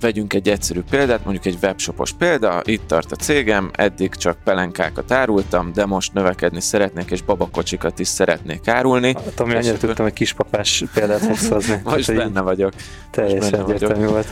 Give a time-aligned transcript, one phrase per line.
[0.00, 5.12] Vegyünk egy egyszerű példát, mondjuk egy webshopos példa, itt tart a cégem, eddig csak pelenkákat
[5.12, 9.14] árultam, de most növekedni szeretnék, és babakocsikat is szeretnék árulni.
[9.14, 11.80] Hát, ami annyira tudtam, hogy kispapás példát fogsz hozni.
[11.84, 12.72] most hát, benne vagyok.
[13.10, 14.28] Teljesen egyértelmű volt.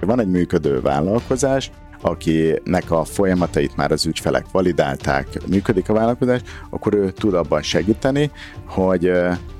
[0.00, 1.70] Van egy működő vállalkozás,
[2.00, 6.40] akinek a folyamatait már az ügyfelek validálták, működik a vállalkozás,
[6.70, 8.30] akkor ő tud abban segíteni,
[8.66, 9.12] hogy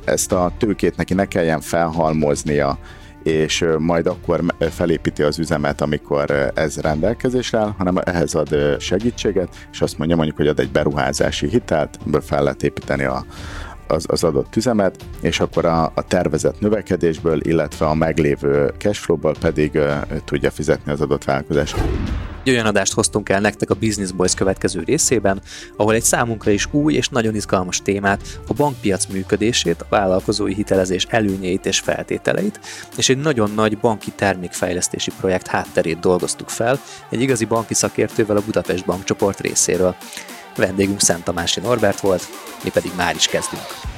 [0.05, 2.79] ezt a tőkét neki ne kelljen felhalmoznia,
[3.23, 9.81] és majd akkor felépíti az üzemet, amikor ez rendelkezésre áll, hanem ehhez ad segítséget, és
[9.81, 13.25] azt mondja mondjuk, hogy ad egy beruházási hitelt, fel lehet építeni a,
[13.93, 19.79] az, az adott üzemet, és akkor a, a tervezett növekedésből, illetve a meglévő cashflow-ból pedig
[20.25, 21.77] tudja fizetni az adott vállalkozást.
[22.45, 25.43] Egy olyan adást hoztunk el nektek a Business Boys következő részében,
[25.77, 31.07] ahol egy számunkra is új és nagyon izgalmas témát, a bankpiac működését, a vállalkozói hitelezés
[31.09, 32.61] előnyeit és feltételeit,
[32.97, 38.43] és egy nagyon nagy banki termékfejlesztési projekt hátterét dolgoztuk fel egy igazi banki szakértővel a
[38.45, 39.95] Budapest Bankcsoport részéről.
[40.57, 42.23] Vendégünk Szent Tamási Norbert volt,
[42.65, 43.92] mi pedig már is kezdünk.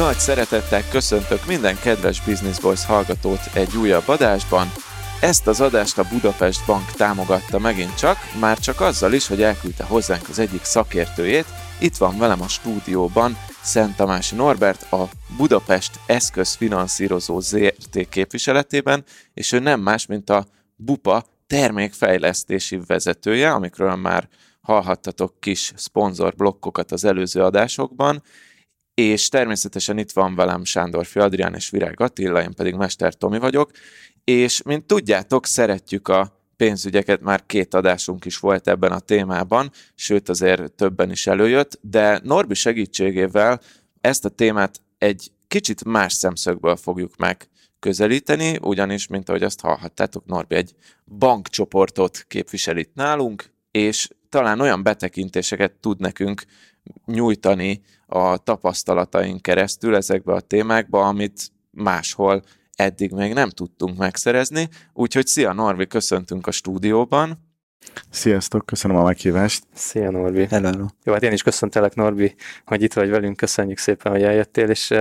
[0.00, 4.72] Nagy szeretettel köszöntök minden kedves Business Boys hallgatót egy újabb adásban.
[5.20, 9.84] Ezt az adást a Budapest Bank támogatta megint csak, már csak azzal is, hogy elküldte
[9.84, 11.44] hozzánk az egyik szakértőjét.
[11.80, 19.04] Itt van velem a stúdióban Szent Tamási Norbert, a Budapest eszközfinanszírozó ZRT képviseletében,
[19.34, 24.28] és ő nem más, mint a BUPA termékfejlesztési vezetője, amikről már
[24.60, 28.22] hallhattatok kis szponzorblokkokat az előző adásokban,
[29.00, 33.70] és természetesen itt van velem Sándor Adrián és Virág Attila, én pedig Mester Tomi vagyok,
[34.24, 40.28] és mint tudjátok, szeretjük a pénzügyeket, már két adásunk is volt ebben a témában, sőt
[40.28, 43.60] azért többen is előjött, de Norbi segítségével
[44.00, 47.48] ezt a témát egy kicsit más szemszögből fogjuk meg
[47.78, 50.74] közelíteni, ugyanis, mint ahogy azt hallhattátok, Norbi egy
[51.18, 56.42] bankcsoportot képvisel itt nálunk, és talán olyan betekintéseket tud nekünk
[57.06, 62.42] nyújtani a tapasztalataink keresztül ezekbe a témákba, amit máshol
[62.74, 64.68] eddig még nem tudtunk megszerezni.
[64.92, 67.48] Úgyhogy szia Norvi, köszöntünk a stúdióban.
[68.10, 69.64] Sziasztok, köszönöm a meghívást.
[69.74, 70.46] Szia Norbi.
[70.50, 70.86] Hello.
[71.04, 72.34] Jó, hát én is köszöntelek Norbi,
[72.66, 74.94] hogy itt vagy velünk, köszönjük szépen, hogy eljöttél, és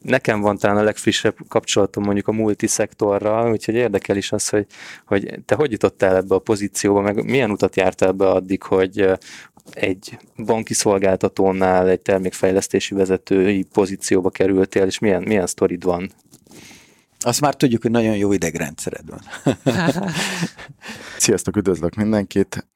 [0.00, 4.66] nekem van talán a legfrissebb kapcsolatom mondjuk a multiszektorral, úgyhogy érdekel is az, hogy,
[5.06, 9.10] hogy te hogy jutottál ebbe a pozícióba, meg milyen utat jártál be addig, hogy
[9.72, 16.10] egy banki szolgáltatónál egy termékfejlesztési vezetői pozícióba kerültél, és milyen, milyen sztorid van
[17.20, 19.20] azt már tudjuk, hogy nagyon jó idegrendszered van.
[21.18, 22.66] Sziasztok, üdvözlök mindenkit!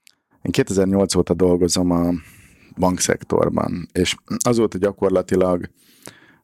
[0.43, 2.11] Én 2008 óta dolgozom a
[2.77, 5.71] bankszektorban, és azóta gyakorlatilag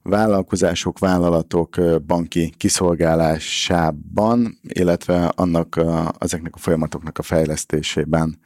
[0.02, 5.80] vállalkozások, vállalatok banki kiszolgálásában, illetve annak
[6.18, 8.38] ezeknek a folyamatoknak a fejlesztésében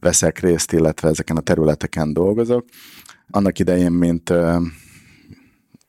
[0.00, 2.64] veszek részt, illetve ezeken a területeken dolgozok.
[3.30, 4.32] Annak idején, mint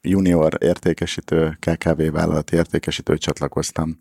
[0.01, 3.99] junior értékesítő, KKV vállalat értékesítő csatlakoztam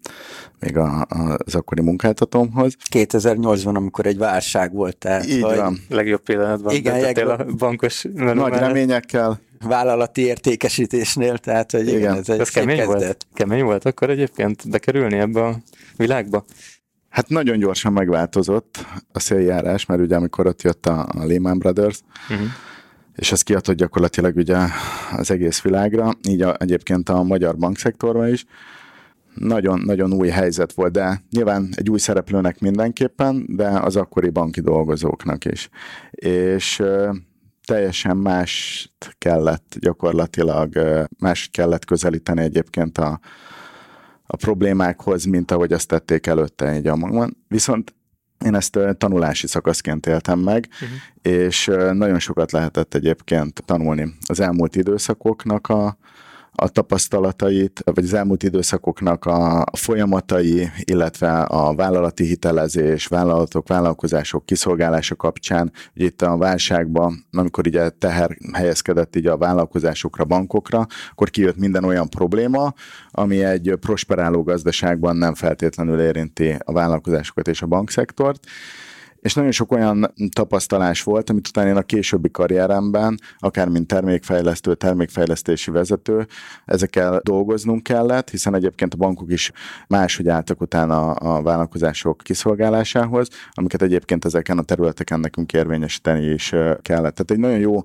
[0.59, 2.77] még a, a, az akkori munkáltatómhoz.
[2.91, 5.79] 2008-ban, amikor egy válság volt, tehát Így van.
[5.89, 9.41] legjobb pillanatban Igen, a bankos Nagy reményekkel.
[9.65, 12.97] Vállalati értékesítésnél, tehát hogy igen, igen ez egy ez kemény kezdet.
[12.99, 13.27] volt?
[13.35, 15.57] Kemény volt akkor egyébként bekerülni ebbe a
[15.97, 16.45] világba?
[17.11, 22.01] Hát nagyon gyorsan megváltozott a széljárás, mert ugye amikor ott jött a, a Lehman Brothers,
[22.31, 22.49] uh-huh
[23.21, 24.57] és ez kiadott gyakorlatilag ugye
[25.17, 28.45] az egész világra, így a, egyébként a magyar bankszektorban is.
[29.35, 34.61] Nagyon, nagyon új helyzet volt, de nyilván egy új szereplőnek mindenképpen, de az akkori banki
[34.61, 35.69] dolgozóknak is.
[36.11, 36.83] És
[37.65, 38.85] teljesen más
[39.19, 40.73] kellett gyakorlatilag,
[41.19, 43.21] más kellett közelíteni egyébként a,
[44.31, 47.37] a problémákhoz, mint ahogy azt tették előtte egy magban.
[47.49, 47.95] Viszont
[48.45, 50.99] én ezt tanulási szakaszként éltem meg, uh-huh.
[51.23, 55.97] és nagyon sokat lehetett egyébként tanulni az elmúlt időszakoknak a,
[56.53, 65.17] a tapasztalatait, vagy az elmúlt időszakoknak a folyamatai, illetve a vállalati hitelezés, vállalatok, vállalkozások kiszolgálása
[65.17, 71.57] kapcsán, ugye itt a válságban, amikor ugye teher helyezkedett így a vállalkozásokra, bankokra, akkor kijött
[71.57, 72.73] minden olyan probléma,
[73.11, 78.47] ami egy prosperáló gazdaságban nem feltétlenül érinti a vállalkozásokat és a bankszektort,
[79.21, 84.75] és nagyon sok olyan tapasztalás volt, amit utána én a későbbi karrieremben, akár mint termékfejlesztő,
[84.75, 86.27] termékfejlesztési vezető,
[86.65, 89.53] ezekkel dolgoznunk kellett, hiszen egyébként a bankok is
[89.89, 96.49] máshogy álltak utána a vállalkozások kiszolgálásához, amiket egyébként ezeken a területeken nekünk érvényesíteni is
[96.83, 97.15] kellett.
[97.15, 97.83] Tehát egy nagyon jó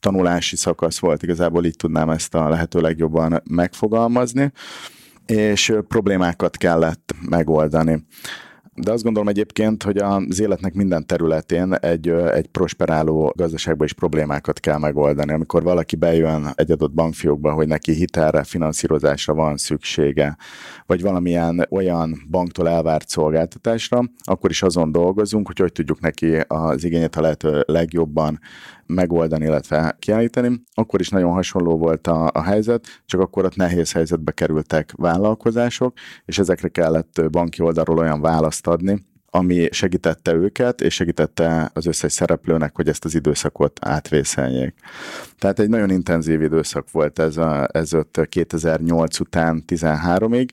[0.00, 4.52] tanulási szakasz volt, igazából így tudnám ezt a lehető legjobban megfogalmazni,
[5.26, 8.06] és problémákat kellett megoldani.
[8.80, 14.60] De azt gondolom egyébként, hogy az életnek minden területén egy, egy prosperáló gazdaságban is problémákat
[14.60, 15.32] kell megoldani.
[15.32, 20.36] Amikor valaki bejön egy adott bankfiókba, hogy neki hitelre, finanszírozásra van szüksége,
[20.86, 26.84] vagy valamilyen olyan banktól elvárt szolgáltatásra, akkor is azon dolgozunk, hogy hogy tudjuk neki az
[26.84, 28.40] igényet a lehető legjobban
[28.88, 30.62] megoldani, illetve kiállítani.
[30.74, 35.92] Akkor is nagyon hasonló volt a, a helyzet, csak akkor ott nehéz helyzetbe kerültek vállalkozások,
[36.24, 42.12] és ezekre kellett banki oldalról olyan választ adni, ami segítette őket, és segítette az összes
[42.12, 44.74] szereplőnek, hogy ezt az időszakot átvészeljék.
[45.38, 50.48] Tehát egy nagyon intenzív időszak volt ez, a, ez ott 2008 után 13-ig,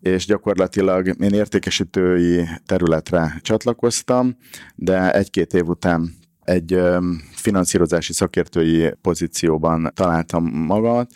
[0.00, 4.36] és gyakorlatilag én értékesítői területre csatlakoztam,
[4.74, 6.17] de egy-két év után
[6.48, 6.80] egy
[7.30, 11.06] finanszírozási szakértői pozícióban találtam magam,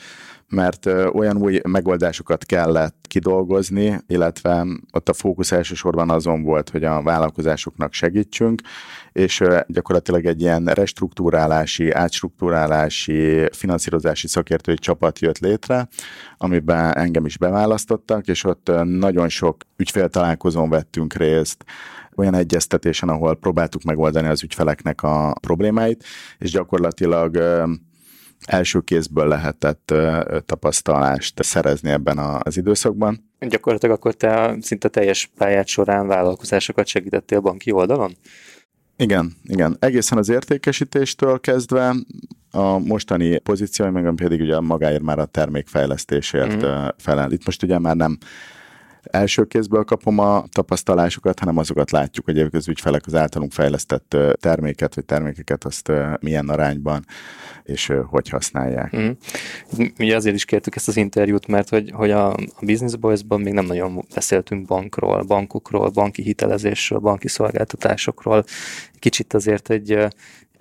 [0.49, 7.03] mert olyan új megoldásokat kellett kidolgozni, illetve ott a fókusz elsősorban azon volt, hogy a
[7.03, 8.61] vállalkozásoknak segítsünk,
[9.13, 15.89] és gyakorlatilag egy ilyen restruktúrálási, átstruktúrálási, finanszírozási szakértői csapat jött létre,
[16.37, 21.65] amiben engem is beválasztottak, és ott nagyon sok ügyféltalálkozón vettünk részt,
[22.17, 26.05] olyan egyeztetésen, ahol próbáltuk megoldani az ügyfeleknek a problémáit,
[26.39, 27.43] és gyakorlatilag
[28.45, 29.95] első kézből lehetett
[30.47, 33.31] tapasztalást szerezni ebben az időszakban.
[33.39, 38.17] Gyakorlatilag akkor te szinte teljes pályát során vállalkozásokat segítettél banki oldalon?
[38.97, 39.77] Igen, igen.
[39.79, 41.95] Egészen az értékesítéstől kezdve
[42.51, 46.87] a mostani pozíció, meg pedig ugye magáért már a termékfejlesztésért mm.
[46.97, 47.33] felel.
[47.33, 48.19] Itt most ugye már nem
[49.03, 54.95] első kézből kapom a tapasztalásokat, hanem azokat látjuk, hogy az ügyfelek az általunk fejlesztett terméket
[54.95, 57.05] vagy termékeket azt milyen arányban
[57.63, 58.97] és hogy használják.
[58.97, 59.11] Mm.
[59.99, 63.53] Ugye azért is kértük ezt az interjút, mert hogy, hogy a, a Business Boys-ban még
[63.53, 68.45] nem nagyon beszéltünk bankról, bankokról, banki hitelezésről, banki szolgáltatásokról.
[68.99, 70.07] Kicsit azért egy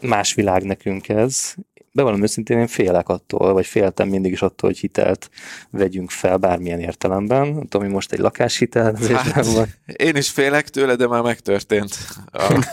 [0.02, 1.56] más világ nekünk ez,
[1.94, 5.30] bevallom őszintén, én félek attól, vagy féltem mindig is attól, hogy hitelt
[5.70, 7.68] vegyünk fel bármilyen értelemben.
[7.72, 8.96] Hogy most egy lakáshitel.
[9.14, 9.68] Hát, van.
[9.86, 11.98] Én is félek tőle, de már megtörtént
[12.32, 12.66] a,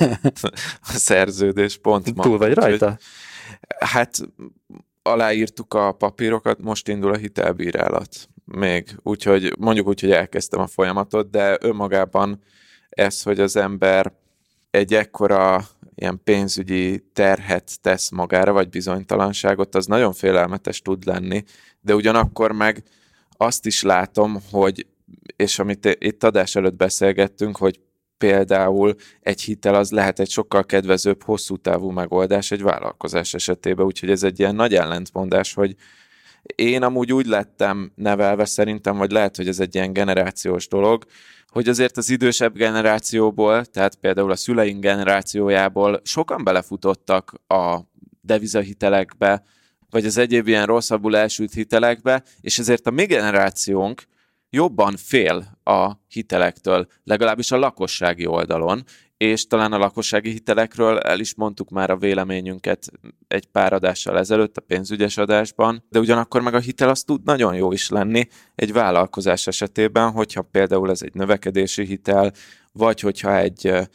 [0.82, 2.22] a szerződés pont ma.
[2.22, 2.86] Túl vagy rajta?
[2.86, 2.96] Hogy,
[3.78, 4.18] hát
[5.02, 11.30] aláírtuk a papírokat, most indul a hitelbírálat még, úgyhogy mondjuk úgy, hogy elkezdtem a folyamatot,
[11.30, 12.42] de önmagában
[12.88, 14.12] ez, hogy az ember
[14.70, 15.64] egy ekkora
[15.98, 21.44] ilyen pénzügyi terhet tesz magára, vagy bizonytalanságot, az nagyon félelmetes tud lenni,
[21.80, 22.82] de ugyanakkor meg
[23.36, 24.86] azt is látom, hogy,
[25.36, 27.80] és amit itt adás előtt beszélgettünk, hogy
[28.18, 34.10] például egy hitel az lehet egy sokkal kedvezőbb, hosszú távú megoldás egy vállalkozás esetében, úgyhogy
[34.10, 35.74] ez egy ilyen nagy ellentmondás, hogy
[36.54, 41.04] én amúgy úgy lettem nevelve szerintem, vagy lehet, hogy ez egy ilyen generációs dolog,
[41.46, 47.78] hogy azért az idősebb generációból, tehát például a szüleink generációjából sokan belefutottak a
[48.20, 49.42] devizahitelekbe,
[49.90, 54.02] vagy az egyéb ilyen rosszabbul elsült hitelekbe, és ezért a mi generációnk
[54.50, 58.84] jobban fél a hitelektől, legalábbis a lakossági oldalon,
[59.18, 62.90] és talán a lakossági hitelekről el is mondtuk már a véleményünket
[63.28, 67.54] egy pár adással ezelőtt a pénzügyes adásban, de ugyanakkor meg a hitel az tud nagyon
[67.54, 72.32] jó is lenni egy vállalkozás esetében, hogyha például ez egy növekedési hitel,
[72.72, 73.88] vagy hogyha egy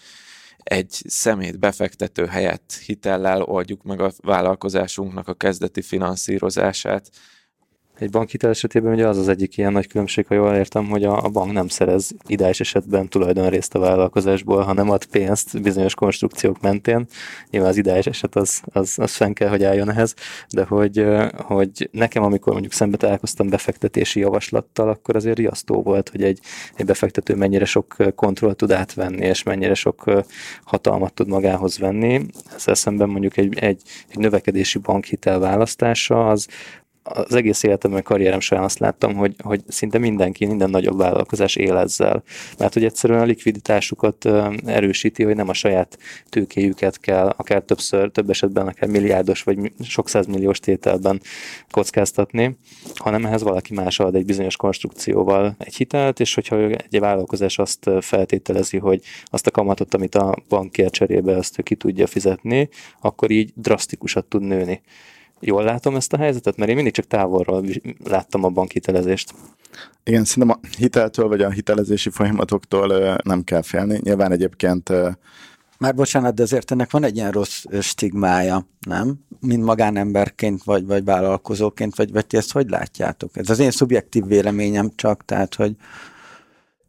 [0.64, 7.10] egy szemét befektető helyett hitellel oldjuk meg a vállalkozásunknak a kezdeti finanszírozását,
[8.00, 11.24] egy bankhitel esetében ugye az az egyik ilyen nagy különbség, ha jól értem, hogy a,
[11.24, 17.06] a bank nem szerez ideális esetben tulajdonrészt a vállalkozásból, hanem ad pénzt bizonyos konstrukciók mentén.
[17.50, 20.14] Nyilván az ideális eset az, az, az fenn kell, hogy álljon ehhez,
[20.50, 26.24] de hogy, hogy nekem, amikor mondjuk szembe találkoztam befektetési javaslattal, akkor azért riasztó volt, hogy
[26.24, 26.40] egy,
[26.76, 30.12] egy befektető mennyire sok kontroll tud átvenni, és mennyire sok
[30.64, 32.26] hatalmat tud magához venni.
[32.56, 36.48] Ezzel szemben mondjuk egy, egy, egy növekedési bankhitel választása az,
[37.04, 41.78] az egész életemben, karrierem során azt láttam, hogy, hogy szinte mindenki, minden nagyobb vállalkozás él
[41.78, 42.24] ezzel.
[42.58, 44.26] Mert hogy egyszerűen a likviditásukat
[44.66, 45.98] erősíti, hogy nem a saját
[46.30, 51.22] tőkéjüket kell akár többször, több esetben akár milliárdos vagy sok milliós tételben
[51.72, 52.58] kockáztatni,
[52.96, 57.90] hanem ehhez valaki más ad egy bizonyos konstrukcióval egy hitelt, és hogyha egy vállalkozás azt
[58.00, 62.70] feltételezi, hogy azt a kamatot, amit a bank kér cserébe, azt ő ki tudja fizetni,
[63.02, 64.82] akkor így drasztikusat tud nőni.
[65.46, 66.58] Jól látom ezt a helyzetet?
[66.58, 67.66] Mert én mindig csak távolról
[68.04, 69.34] láttam a bankhitelezést.
[70.04, 74.00] Igen, szerintem a hiteltől vagy a hitelezési folyamatoktól nem kell félni.
[74.04, 74.92] Nyilván egyébként
[75.78, 79.16] már bocsánat, de azért ennek van egy ilyen rossz stigmája, nem?
[79.40, 83.38] Mint magánemberként, vagy, vagy vállalkozóként, vagy, vagy ti ezt hogy látjátok?
[83.38, 85.76] Ez az én szubjektív véleményem csak, tehát, hogy...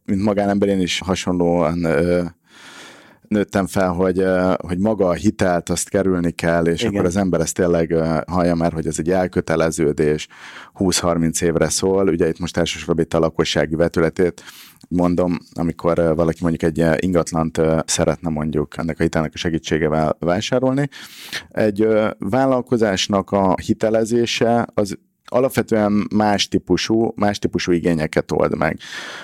[0.05, 1.87] Mint magánember én is hasonlóan
[3.35, 4.25] nőttem fel, hogy,
[4.57, 6.95] hogy maga a hitelt azt kerülni kell, és Igen.
[6.95, 7.95] akkor az ember ezt tényleg
[8.27, 10.29] hallja már, hogy ez egy elköteleződés
[10.79, 12.09] 20-30 évre szól.
[12.09, 14.43] Ugye itt most elsősorban itt a lakossági vetületét
[14.89, 20.89] mondom, amikor valaki mondjuk egy ingatlant szeretne mondjuk ennek a hitelnek a segítségevel vásárolni.
[21.49, 21.89] Egy
[22.19, 28.79] vállalkozásnak a hitelezése az alapvetően más típusú, más típusú igényeket old meg.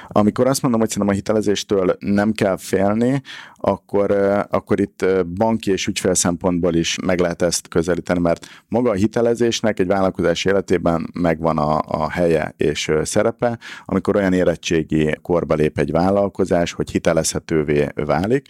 [0.09, 3.23] Amikor azt mondom, hogy szerintem a hitelezéstől nem kell félni,
[3.54, 4.11] akkor,
[4.50, 9.78] akkor itt banki és ügyfél szempontból is meg lehet ezt közelíteni, mert maga a hitelezésnek
[9.80, 15.90] egy vállalkozás életében megvan a, a helye és szerepe, amikor olyan érettségi korba lép egy
[15.90, 18.47] vállalkozás, hogy hitelezhetővé válik,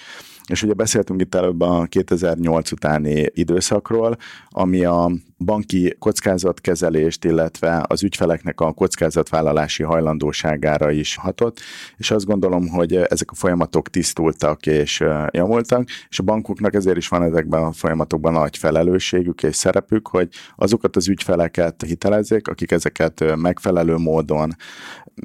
[0.49, 4.16] és ugye beszéltünk itt előbb a 2008 utáni időszakról,
[4.49, 5.11] ami a
[5.44, 11.61] banki kockázatkezelést, illetve az ügyfeleknek a kockázatvállalási hajlandóságára is hatott,
[11.97, 17.09] és azt gondolom, hogy ezek a folyamatok tisztultak és javultak, és a bankoknak ezért is
[17.09, 23.37] van ezekben a folyamatokban nagy felelősségük és szerepük, hogy azokat az ügyfeleket hitelezzék, akik ezeket
[23.37, 24.56] megfelelő módon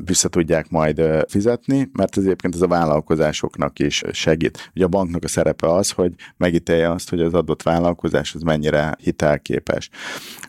[0.05, 4.71] vissza tudják majd fizetni, mert ez egyébként ez a vállalkozásoknak is segít.
[4.75, 8.95] Ugye a banknak a szerepe az, hogy megítélje azt, hogy az adott vállalkozás az mennyire
[9.01, 9.89] hitelképes.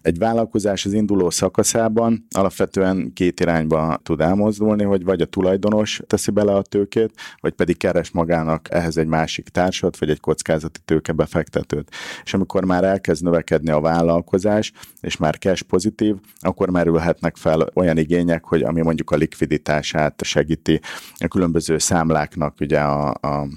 [0.03, 6.31] Egy vállalkozás az induló szakaszában alapvetően két irányba tud elmozdulni, hogy vagy a tulajdonos teszi
[6.31, 11.91] bele a tőkét, vagy pedig keres magának ehhez egy másik társat, vagy egy kockázati tőkebefektetőt.
[12.25, 17.99] És amikor már elkezd növekedni a vállalkozás, és már cash pozitív, akkor merülhetnek fel olyan
[17.99, 20.81] igények, hogy ami mondjuk a likviditását segíti.
[21.19, 23.49] A különböző számláknak ugye a, a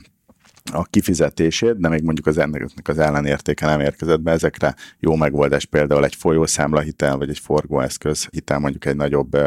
[0.73, 4.31] a kifizetését, de még mondjuk az ennek az ellenértéke nem érkezett be.
[4.31, 9.37] Ezekre jó megoldás például egy folyószámla hitel, vagy egy forgóeszköz hitel mondjuk egy nagyobb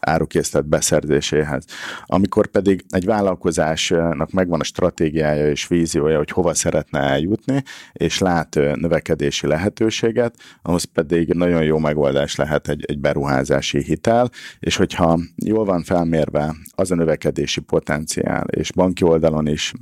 [0.00, 1.64] árukészlet beszerzéséhez.
[2.04, 8.54] Amikor pedig egy vállalkozásnak megvan a stratégiája és víziója, hogy hova szeretne eljutni, és lát
[8.54, 15.64] növekedési lehetőséget, ahhoz pedig nagyon jó megoldás lehet egy, egy beruházási hitel, és hogyha jól
[15.64, 19.72] van felmérve az a növekedési potenciál, és banki oldalon is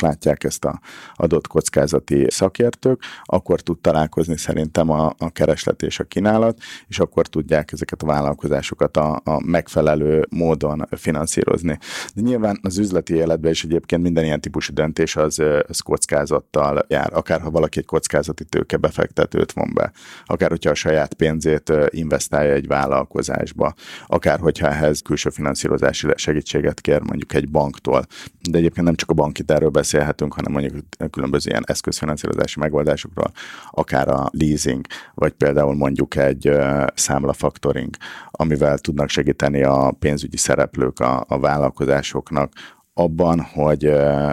[0.00, 0.80] látják ezt a
[1.14, 7.26] adott kockázati szakértők, akkor tud találkozni szerintem a, a kereslet és a kínálat, és akkor
[7.26, 11.78] tudják ezeket a vállalkozásokat a, a megfelelő módon finanszírozni.
[12.14, 17.10] De nyilván az üzleti életben is egyébként minden ilyen típusú döntés az, az kockázattal jár,
[17.14, 19.92] akár ha valaki egy kockázati tőke befektetőt von be,
[20.24, 23.74] akár hogyha a saját pénzét investálja egy vállalkozásba,
[24.06, 28.06] akár hogyha ehhez külső finanszírozási segítséget kér mondjuk egy banktól.
[28.50, 30.74] De egyébként nem csak a banki erről beszélhetünk, hanem mondjuk
[31.10, 33.30] különböző ilyen eszközfinanszírozási megoldásokról,
[33.70, 36.50] akár a leasing, vagy például mondjuk egy
[36.94, 37.94] számlafaktoring,
[38.30, 42.52] amivel tudnak segíteni a pénzügyi szereplők a, a vállalkozásoknak
[42.94, 43.92] abban, hogy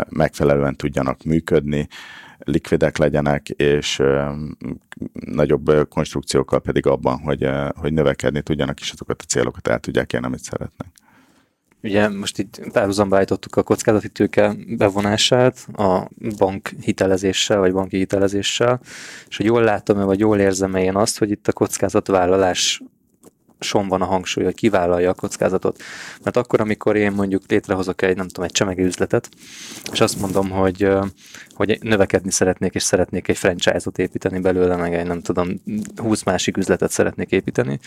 [0.09, 1.87] megfelelően tudjanak működni,
[2.39, 4.01] likvidek legyenek, és
[5.13, 10.25] nagyobb konstrukciókkal pedig abban, hogy, hogy növekedni tudjanak, és azokat a célokat el tudják érni,
[10.25, 10.87] amit szeretnek.
[11.83, 18.79] Ugye most itt párhuzamba állítottuk a kockázati tőke bevonását a bank hitelezéssel, vagy banki hitelezéssel,
[19.27, 22.81] és hogy jól látom-e, vagy jól érzem-e én azt, hogy itt a kockázatvállalás
[23.59, 25.81] son van a hangsúly, hogy kivállalja a kockázatot.
[26.23, 28.85] Mert akkor, amikor én mondjuk létrehozok egy, nem tudom, egy csemege
[29.91, 30.89] és azt mondom, hogy,
[31.49, 35.61] hogy növekedni szeretnék, és szeretnék egy franchise-ot építeni belőle, meg egy, nem tudom,
[35.95, 37.79] 20 másik üzletet szeretnék építeni,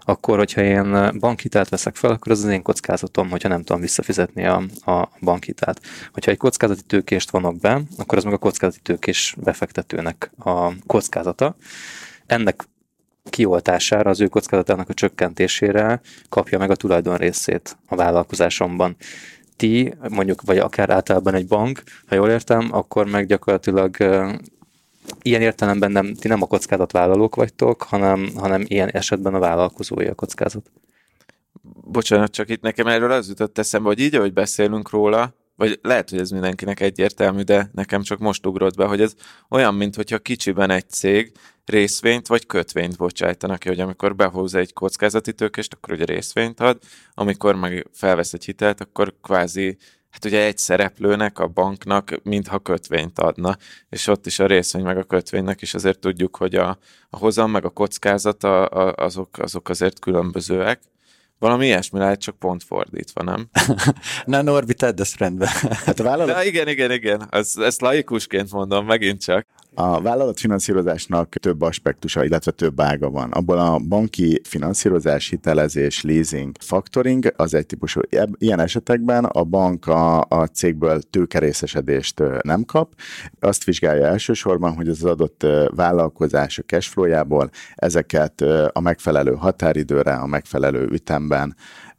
[0.00, 4.46] akkor, hogyha én bankhitelt veszek fel, akkor az az én kockázatom, hogyha nem tudom visszafizetni
[4.46, 5.80] a, a bankhitelt.
[6.12, 11.56] Hogyha egy kockázati tőkést vonok be, akkor az meg a kockázati tőkés befektetőnek a kockázata.
[12.26, 12.64] Ennek
[13.34, 18.96] kioltására, az ő kockázatának a csökkentésére kapja meg a tulajdon részét a vállalkozásomban.
[19.56, 23.96] Ti, mondjuk, vagy akár általában egy bank, ha jól értem, akkor meg gyakorlatilag
[25.22, 30.14] ilyen értelemben nem, ti nem a kockázatvállalók vagytok, hanem, hanem ilyen esetben a vállalkozói a
[30.14, 30.70] kockázat.
[31.84, 36.10] Bocsánat, csak itt nekem erről az jutott eszembe, hogy így, ahogy beszélünk róla, vagy lehet,
[36.10, 39.14] hogy ez mindenkinek egyértelmű, de nekem csak most ugrott be, hogy ez
[39.50, 41.32] olyan, mint hogyha kicsiben egy cég
[41.64, 46.78] részvényt vagy kötvényt bocsájtanak ki, hogy amikor behoz egy kockázati tőkést, akkor ugye részvényt ad,
[47.14, 49.76] amikor meg felvesz egy hitelt, akkor kvázi
[50.10, 53.56] hát ugye egy szereplőnek, a banknak mintha kötvényt adna,
[53.88, 56.78] és ott is a részvény meg a kötvénynek is azért tudjuk, hogy a,
[57.10, 60.80] a hozam meg a kockázata azok, azok azért különbözőek,
[61.44, 63.48] valami ilyesmi lehet, csak pont fordítva, nem?
[64.24, 65.50] Na Norbi, tedd ezt rendbe.
[65.84, 66.34] Hát a vállalat...
[66.34, 67.26] Na, igen, igen, igen.
[67.30, 69.46] Ezt, ezt laikusként mondom, megint csak.
[69.76, 73.30] A vállalatfinanszírozásnak több aspektusa, illetve több ága van.
[73.30, 78.00] Abból a banki finanszírozás, hitelezés, leasing, factoring az egy típusú.
[78.38, 82.92] Ilyen esetekben a bank a, a cégből tőkerészesedést nem kap.
[83.40, 88.40] Azt vizsgálja elsősorban, hogy az adott vállalkozás a cashflow-jából ezeket
[88.72, 91.33] a megfelelő határidőre, a megfelelő ütemben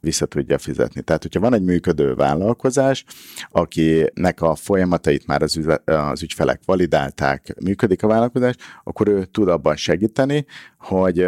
[0.00, 1.02] vissza tudja fizetni.
[1.02, 3.04] Tehát, hogyha van egy működő vállalkozás,
[3.50, 9.48] akinek a folyamatait már az, üze, az ügyfelek validálták, működik a vállalkozás, akkor ő tud
[9.48, 10.46] abban segíteni,
[10.78, 11.26] hogy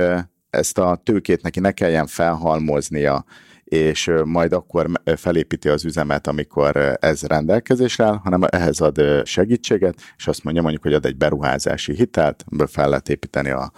[0.50, 3.24] ezt a tőkét neki ne kelljen felhalmoznia,
[3.64, 10.26] és majd akkor felépíti az üzemet, amikor ez rendelkezésre áll, hanem ehhez ad segítséget, és
[10.26, 13.72] azt mondja mondjuk, hogy ad egy beruházási hitelt, amiből fel lehet építeni a,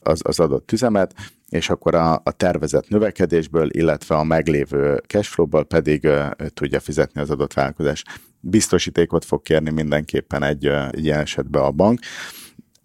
[0.00, 1.14] az, az adott üzemet,
[1.48, 7.30] és akkor a, a tervezett növekedésből, illetve a meglévő cashflow-ból pedig uh, tudja fizetni az
[7.30, 8.04] adott vállalkozás.
[8.40, 12.00] Biztosítékot fog kérni mindenképpen egy, uh, egy ilyen esetben a bank,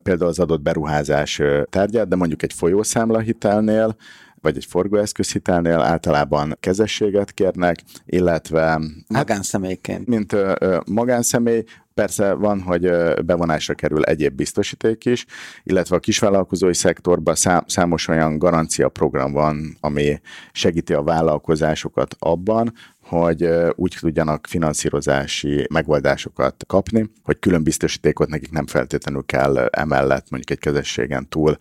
[0.03, 3.95] például az adott beruházás tárgyát, de mondjuk egy folyószámla hitelnél,
[4.43, 8.79] vagy egy forgóeszközhitelnél általában kezességet kérnek, illetve...
[9.07, 10.07] Magánszemélyként.
[10.07, 12.81] Mint ö, ö, magánszemély, Persze van, hogy
[13.25, 15.25] bevonásra kerül egyéb biztosíték is,
[15.63, 17.35] illetve a kisvállalkozói szektorban
[17.65, 20.21] számos olyan garancia program van, ami
[20.51, 22.73] segíti a vállalkozásokat abban,
[23.03, 30.51] hogy úgy tudjanak finanszírozási megoldásokat kapni, hogy külön biztosítékot nekik nem feltétlenül kell emellett mondjuk
[30.51, 31.57] egy közösségen túl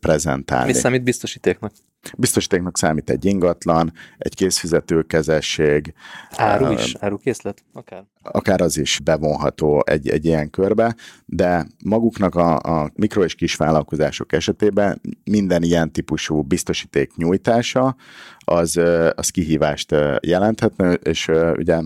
[0.00, 0.72] prezentálni.
[0.72, 1.72] Mi számít biztosítéknak?
[2.18, 5.94] Biztosítéknak számít egy ingatlan, egy készfizető kezesség.
[6.30, 8.04] Áru is, árukészlet, akár.
[8.22, 14.32] Akár az is bevonható egy, egy ilyen körbe, de maguknak a, a mikro- és kisvállalkozások
[14.32, 17.96] esetében minden ilyen típusú biztosíték nyújtása
[18.38, 18.80] az,
[19.14, 21.80] az kihívást jelenthetne, és ugye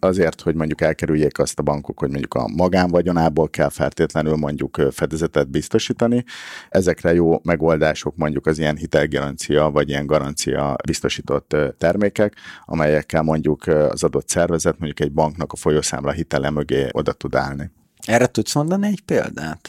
[0.00, 5.50] azért, hogy mondjuk elkerüljék azt a bankok, hogy mondjuk a magánvagyonából kell feltétlenül mondjuk fedezetet
[5.50, 6.24] biztosítani.
[6.68, 14.04] Ezekre jó megoldások mondjuk az ilyen hitelgarancia vagy ilyen garancia biztosított termékek, amelyekkel mondjuk az
[14.04, 17.70] adott szervezet mondjuk egy banknak a folyószámla hitele mögé oda tud állni.
[18.06, 19.68] Erre tudsz mondani egy példát?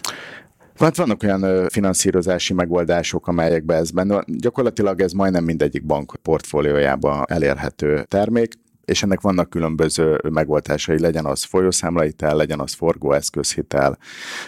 [0.80, 8.04] Hát vannak olyan finanszírozási megoldások, amelyekben ez benne Gyakorlatilag ez majdnem mindegyik bank portfóliójában elérhető
[8.08, 8.54] termék
[8.90, 13.98] és ennek vannak különböző megoldásai, legyen az folyószámlahitel, legyen az forgóeszközhitel.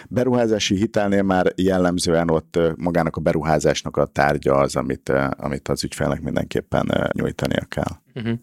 [0.08, 6.20] Beruházási hitelnél már jellemzően ott magának a beruházásnak a tárgya az, amit, amit az ügyfélnek
[6.20, 8.00] mindenképpen nyújtania kell.
[8.14, 8.38] Uh-huh.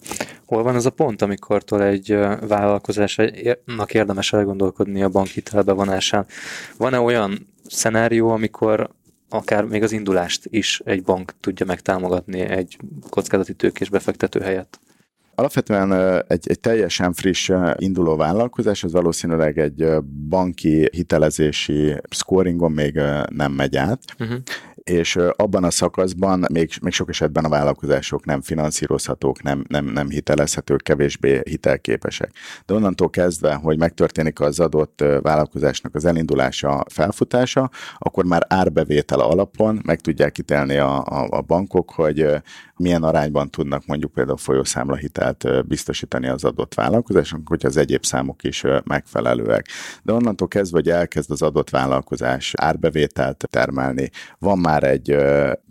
[0.45, 6.25] Hol van az a pont, amikor egy vállalkozásnak érdemes elgondolkodni a bankhitel bevonásán?
[6.77, 8.89] Van-e olyan szenárió, amikor
[9.29, 12.77] akár még az indulást is egy bank tudja megtámogatni egy
[13.09, 14.79] kockázati tőkés befektető helyett?
[15.39, 15.91] Alapvetően
[16.27, 19.85] egy, egy teljesen friss induló vállalkozás, az valószínűleg egy
[20.29, 22.99] banki hitelezési scoringon még
[23.29, 24.39] nem megy át, uh-huh
[24.89, 30.09] és abban a szakaszban még, még sok esetben a vállalkozások nem finanszírozhatók, nem, nem, nem
[30.09, 32.31] hitelezhetők, kevésbé hitelképesek.
[32.65, 39.81] De onnantól kezdve, hogy megtörténik az adott vállalkozásnak az elindulása, felfutása, akkor már árbevétel alapon
[39.83, 42.27] meg tudják ítélni a, a, a bankok, hogy
[42.79, 48.43] milyen arányban tudnak mondjuk például folyószámla hitelt biztosítani az adott vállalkozásnak, hogyha az egyéb számok
[48.43, 49.67] is megfelelőek.
[50.03, 55.15] De onnantól kezdve, hogy elkezd az adott vállalkozás árbevételt termelni, van már egy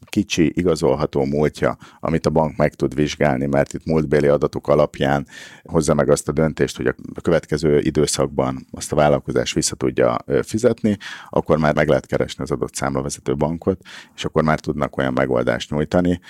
[0.09, 5.27] kicsi igazolható múltja, amit a bank meg tud vizsgálni, mert itt múltbéli adatok alapján
[5.65, 10.97] hozza meg azt a döntést, hogy a következő időszakban azt a vállalkozás vissza tudja fizetni,
[11.29, 13.81] akkor már meg lehet keresni az adott számlavezető bankot,
[14.15, 16.21] és akkor már tudnak olyan megoldást nyújtani,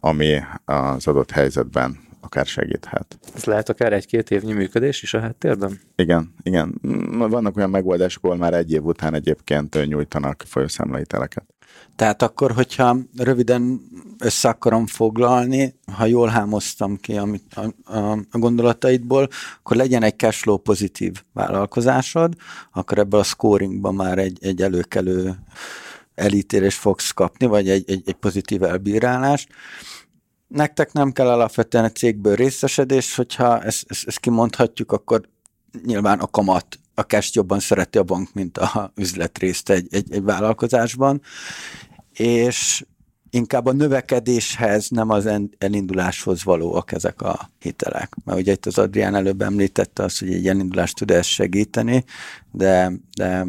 [0.00, 0.23] ami
[0.64, 3.18] az adott helyzetben akár segíthet.
[3.34, 5.80] Ez lehet akár egy-két évnyi működés is a háttérben?
[5.96, 6.80] Igen, igen.
[7.10, 11.44] Vannak olyan megoldások, ahol már egy év után egyébként nyújtanak folyószámlaiteleket.
[11.96, 13.80] Tehát akkor, hogyha röviden
[14.18, 20.16] össze akarom foglalni, ha jól hámoztam ki amit a, a, a gondolataidból, akkor legyen egy
[20.16, 22.34] cashflow pozitív vállalkozásod,
[22.72, 25.34] akkor ebből a scoringban már egy, egy előkelő
[26.14, 29.48] elítélést fogsz kapni, vagy egy, egy, egy pozitív elbírálást.
[30.48, 35.28] Nektek nem kell alapvetően a cégből részesedés, hogyha ezt, ezt, ezt kimondhatjuk, akkor
[35.84, 40.22] nyilván a kamat a cash jobban szereti a bank, mint a üzletrészt egy, egy, egy
[40.22, 41.20] vállalkozásban,
[42.12, 42.84] és
[43.30, 45.28] inkább a növekedéshez, nem az
[45.58, 48.14] elinduláshoz valóak ezek a hitelek.
[48.24, 52.04] Mert ugye itt az Adrián előbb említette azt, hogy egy elindulást tud ezt segíteni,
[52.50, 53.46] de, de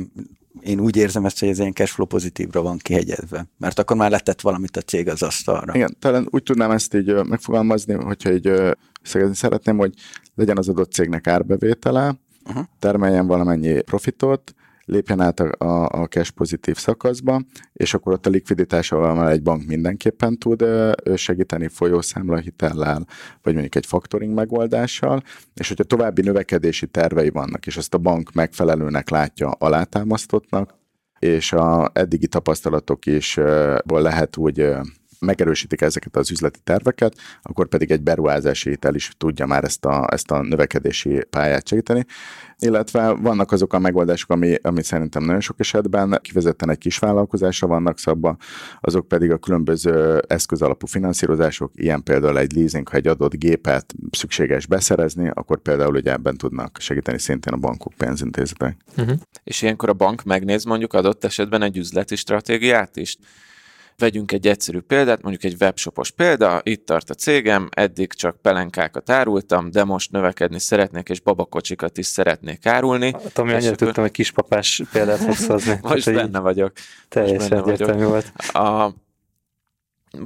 [0.62, 4.42] én úgy érzem ezt, hogy ez ilyen cashflow pozitívra van kihegyezve, mert akkor már letett
[4.42, 5.76] valamit a cég az asztalra.
[5.76, 8.52] Igen, talán úgy tudnám ezt így megfogalmazni, hogyha így
[9.02, 9.94] szögezni szeretném, hogy
[10.36, 12.16] legyen az adott cégnek árbevétele,
[12.46, 12.66] uh-huh.
[12.80, 14.54] termeljen valamennyi profitot,
[14.86, 17.42] lépjen át a, a, a cash pozitív szakaszba,
[17.74, 20.66] és akkor ott a likviditásával egy bank mindenképpen tud
[21.16, 23.06] segíteni folyószámla hitellel,
[23.42, 28.34] vagy mondjuk egy factoring megoldással, és hogyha további növekedési tervei vannak, és azt a bank
[28.34, 30.74] megfelelőnek látja alátámasztottnak,
[31.20, 33.40] és a eddigi tapasztalatok is
[33.86, 34.66] lehet úgy
[35.20, 40.08] megerősítik ezeket az üzleti terveket, akkor pedig egy beruházási hitel is tudja már ezt a,
[40.12, 42.06] ezt a növekedési pályát segíteni.
[42.60, 47.68] Illetve vannak azok a megoldások, ami, ami szerintem nagyon sok esetben kivezetten egy kis vállalkozásra
[47.68, 48.38] vannak szabva,
[48.82, 54.66] azok pedig a különböző eszközalapú finanszírozások, ilyen például egy leasing, ha egy adott gépet szükséges
[54.66, 58.78] beszerezni, akkor például ugye ebben tudnak segíteni szintén a bankok, pénzintézetek.
[58.98, 59.20] Uh-huh.
[59.44, 63.18] És ilyenkor a bank megnéz mondjuk adott esetben egy üzleti stratégiát is.
[63.98, 69.10] Vegyünk egy egyszerű példát, mondjuk egy webshopos példa, itt tart a cégem, eddig csak pelenkákat
[69.10, 73.12] árultam, de most növekedni szeretnék, és babakocsikat is szeretnék árulni.
[73.12, 73.78] Hát, ami annyira akkor...
[73.78, 75.80] tudtam, hogy kispapás példát fogsz hozni.
[75.82, 76.72] most benne vagyok.
[77.10, 78.32] Teljesen egyértelmű volt.
[78.54, 78.94] A,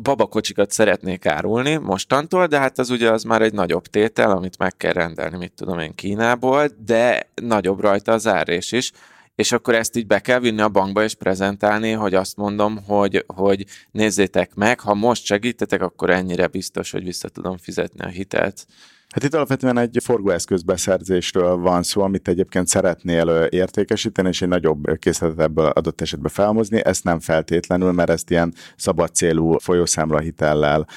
[0.02, 4.78] babakocsikat szeretnék árulni mostantól, de hát az ugye az már egy nagyobb tétel, amit meg
[4.78, 8.92] kell rendelni, mit tudom én Kínából, de nagyobb rajta az árés is
[9.40, 13.24] és akkor ezt így be kell vinni a bankba és prezentálni, hogy azt mondom, hogy,
[13.28, 18.66] hogy nézzétek meg, ha most segítetek, akkor ennyire biztos, hogy vissza tudom fizetni a hitelt.
[19.10, 25.40] Hát itt alapvetően egy forgóeszközbeszerzésről van szó, amit egyébként szeretnél értékesíteni, és egy nagyobb készletet
[25.40, 26.86] ebből adott esetben felmozni.
[26.86, 30.88] Ezt nem feltétlenül, mert ezt ilyen szabad célú folyószámla hitellel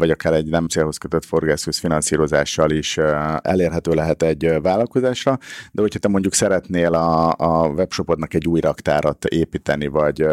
[0.00, 2.98] vagy akár egy nem célhoz kötött forgászköz finanszírozással is
[3.42, 5.38] elérhető lehet egy vállalkozásra,
[5.72, 10.26] de hogyha te mondjuk szeretnél a, a webshopodnak egy új raktárat építeni, vagy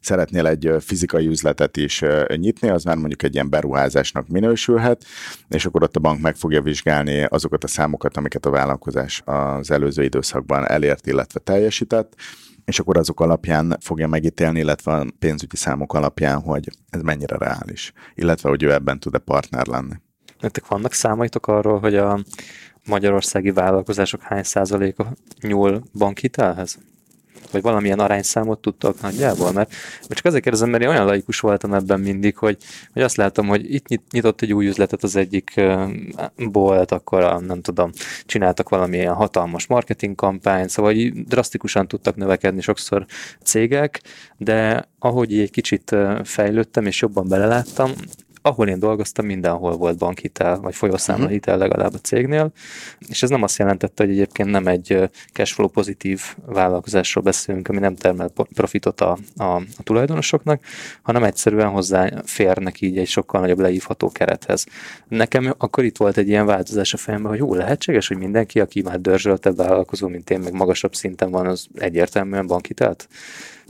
[0.00, 2.02] szeretnél egy fizikai üzletet is
[2.36, 5.04] nyitni, az már mondjuk egy ilyen beruházásnak minősülhet,
[5.48, 9.70] és akkor ott a bank meg fogja vizsgálni azokat a számokat, amiket a vállalkozás az
[9.70, 12.14] előző időszakban elért, illetve teljesített,
[12.64, 17.92] és akkor azok alapján fogja megítélni, illetve a pénzügyi számok alapján, hogy ez mennyire reális,
[18.14, 19.94] illetve hogy ő ebben tud-e partner lenni.
[20.40, 22.18] Nektek vannak számaitok arról, hogy a
[22.86, 26.78] magyarországi vállalkozások hány százaléka nyúl bankhitelhez?
[27.50, 31.74] Vagy valamilyen arányszámot tudtak nagyjából, mert, mert csak azért kérdezem, mert én olyan laikus voltam
[31.74, 32.56] ebben mindig, hogy,
[32.92, 35.60] hogy azt látom, hogy itt nyitott egy új üzletet az egyik
[36.36, 37.90] bolt, akkor a, nem tudom,
[38.26, 43.06] csináltak valamilyen hatalmas marketing kampányt, szóval így drasztikusan tudtak növekedni sokszor
[43.42, 44.02] cégek,
[44.36, 47.90] de ahogy egy kicsit fejlődtem és jobban beleláttam,
[48.46, 51.34] ahol én dolgoztam, mindenhol volt bankhitel, vagy folyószámla uh-huh.
[51.34, 52.52] hitel legalább a cégnél,
[53.08, 57.96] és ez nem azt jelentette, hogy egyébként nem egy cashflow pozitív vállalkozásról beszélünk, ami nem
[57.96, 60.64] termel profitot a, a, a tulajdonosoknak,
[61.02, 64.66] hanem egyszerűen hozzáférnek így egy sokkal nagyobb leívható kerethez.
[65.08, 68.82] Nekem akkor itt volt egy ilyen változás a fejemben, hogy jó, lehetséges, hogy mindenki, aki
[68.82, 73.08] már dörzsöltebb vállalkozó, mint én, meg magasabb szinten van, az egyértelműen bankitelt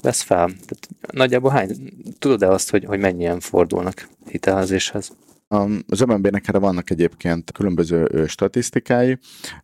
[0.05, 0.47] vesz fel.
[0.47, 5.13] Tehát nagyjából hány, tudod-e azt, hogy, hogy mennyien fordulnak hitelezéshez?
[5.49, 9.19] Az MNB-nek erre vannak egyébként különböző statisztikái.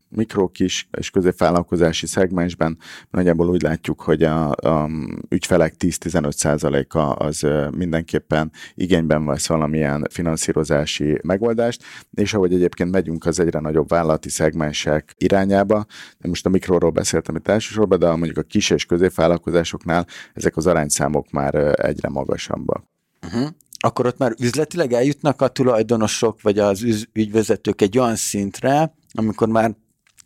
[0.08, 2.78] Mikro, kis és középvállalkozási szegmensben
[3.10, 4.90] nagyjából úgy látjuk, hogy a, a
[5.28, 13.60] ügyfelek 10-15%-a az mindenképpen igényben vesz valamilyen finanszírozási megoldást, és ahogy egyébként megyünk az egyre
[13.60, 15.84] nagyobb vállalati szegmensek irányába,
[16.28, 21.30] most a mikróról beszéltem itt elsősorban, de mondjuk a kis és középvállalkozásoknál ezek az arányszámok
[21.30, 22.84] már egyre magasabbak.
[23.22, 23.48] Uh-huh
[23.80, 29.74] akkor ott már üzletileg eljutnak a tulajdonosok, vagy az ügyvezetők egy olyan szintre, amikor már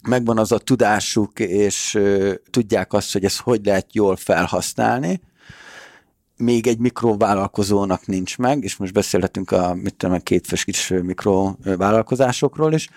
[0.09, 1.99] megvan az a tudásuk, és
[2.51, 5.21] tudják azt, hogy ezt hogy lehet jól felhasználni,
[6.37, 12.73] még egy mikrovállalkozónak nincs meg, és most beszélhetünk a, mit tudom, a kétfős kis mikrovállalkozásokról
[12.73, 12.89] is,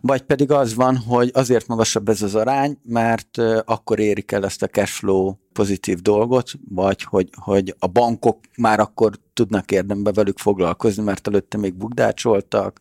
[0.00, 4.62] Vagy pedig az van, hogy azért magasabb ez az arány, mert akkor érik el ezt
[4.62, 11.02] a cashflow pozitív dolgot, vagy hogy, hogy a bankok már akkor tudnak érdembe velük foglalkozni,
[11.02, 12.80] mert előtte még bukdácsoltak,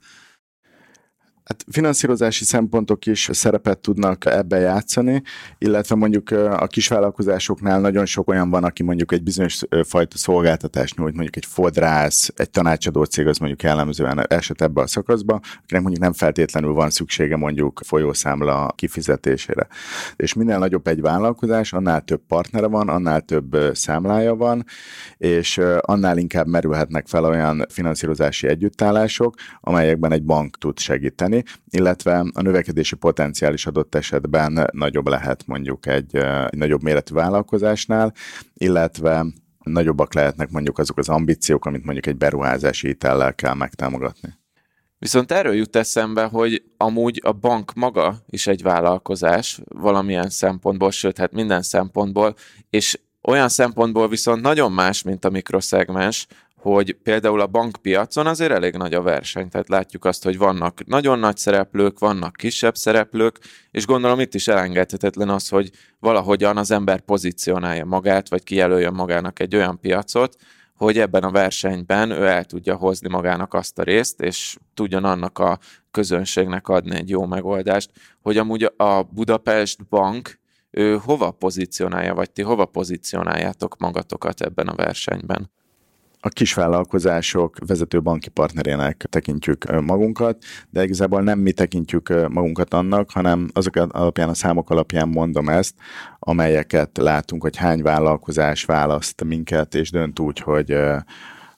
[1.50, 5.22] Hát finanszírozási szempontok is szerepet tudnak ebbe játszani,
[5.58, 11.14] illetve mondjuk a kisvállalkozásoknál nagyon sok olyan van, aki mondjuk egy bizonyos fajta szolgáltatást nyújt,
[11.14, 16.04] mondjuk egy fodrász, egy tanácsadó cég, az mondjuk jellemzően eset ebbe a szakaszba, akinek mondjuk
[16.04, 19.68] nem feltétlenül van szüksége mondjuk folyószámla kifizetésére.
[20.16, 24.66] És minél nagyobb egy vállalkozás, annál több partnere van, annál több számlája van,
[25.18, 31.39] és annál inkább merülhetnek fel olyan finanszírozási együttállások, amelyekben egy bank tud segíteni,
[31.70, 38.14] illetve a növekedési potenciál is adott esetben nagyobb lehet mondjuk egy, egy nagyobb méretű vállalkozásnál,
[38.54, 39.26] illetve
[39.64, 44.38] nagyobbak lehetnek mondjuk azok az ambíciók, amit mondjuk egy beruházási hitellel kell megtámogatni.
[45.00, 51.18] Viszont erről jut eszembe, hogy amúgy a bank maga is egy vállalkozás valamilyen szempontból, sőt,
[51.18, 52.36] hát minden szempontból,
[52.70, 56.28] és olyan szempontból viszont nagyon más, mint a mikroszegmens,
[56.62, 61.20] hogy például a bankpiacon azért elég nagy a verseny, tehát látjuk azt, hogy vannak nagyon
[61.20, 63.40] nagy szereplők, vannak kisebb szereplők,
[63.72, 69.40] és gondolom itt is elengedhetetlen az, hogy valahogyan az ember pozícionálja magát, vagy kijelölje magának
[69.40, 70.36] egy olyan piacot,
[70.76, 75.40] hogy ebben a versenyben ő el tudja hozni magának azt a részt, és tudjon annak
[75.40, 75.60] a
[75.92, 77.92] közönségnek adni egy jó megoldást,
[78.22, 80.40] hogy amúgy a Budapest Bank
[80.72, 85.52] ő hova pozícionálja, vagy ti hova pozícionáljátok magatokat ebben a versenyben?
[86.22, 93.50] A kisvállalkozások vezető banki partnerének tekintjük magunkat, de igazából nem mi tekintjük magunkat annak, hanem
[93.54, 95.76] azok alapján, a számok alapján mondom ezt,
[96.20, 100.78] amelyeket látunk, hogy hány vállalkozás választ minket, és dönt úgy, hogy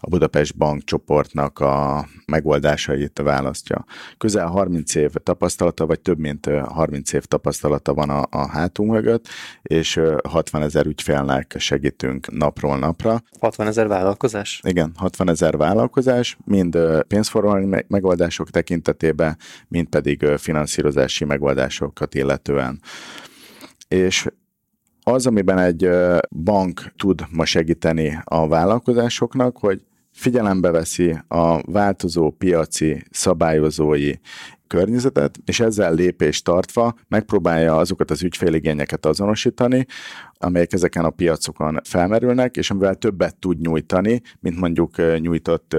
[0.02, 3.86] a Budapest Bank csoportnak a megoldásait választja.
[4.18, 9.28] Közel 30 év tapasztalata, vagy több mint 30 év tapasztalata van a, a hátunk mögött,
[9.62, 13.22] és 60 ezer ügyfélnek segítünk napról napra.
[13.40, 14.62] 60 ezer vállalkozás?
[14.64, 19.38] Igen, 60 ezer vállalkozás, mind pénzforgalmi megoldások tekintetében,
[19.68, 22.82] mind pedig finanszírozási megoldásokat illetően.
[23.88, 24.28] És
[25.04, 25.90] az, amiben egy
[26.30, 29.82] bank tud ma segíteni a vállalkozásoknak, hogy
[30.12, 34.14] figyelembe veszi a változó piaci szabályozói
[34.68, 39.86] környezetet, és ezzel lépést tartva megpróbálja azokat az ügyféligényeket azonosítani,
[40.38, 45.76] amelyek ezeken a piacokon felmerülnek, és amivel többet tud nyújtani, mint mondjuk nyújtott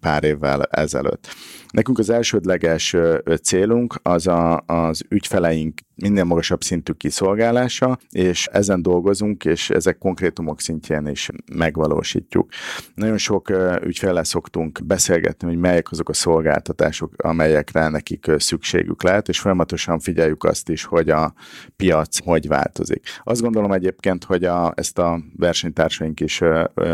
[0.00, 1.28] pár évvel ezelőtt.
[1.70, 2.96] Nekünk az elsődleges
[3.42, 10.60] célunk az a, az ügyfeleink minél magasabb szintű kiszolgálása, és ezen dolgozunk, és ezek konkrétumok
[10.60, 12.50] szintjén is megvalósítjuk.
[12.94, 13.52] Nagyon sok
[13.82, 20.44] ügyfele szoktunk beszélgetni, hogy melyek azok a szolgáltatások, amelyekre nekik szükségük lehet, és folyamatosan figyeljük
[20.44, 21.34] azt is, hogy a
[21.76, 23.06] piac hogy változik.
[23.24, 26.40] Azt gondolom egyébként, hogy a, ezt a versenytársaink is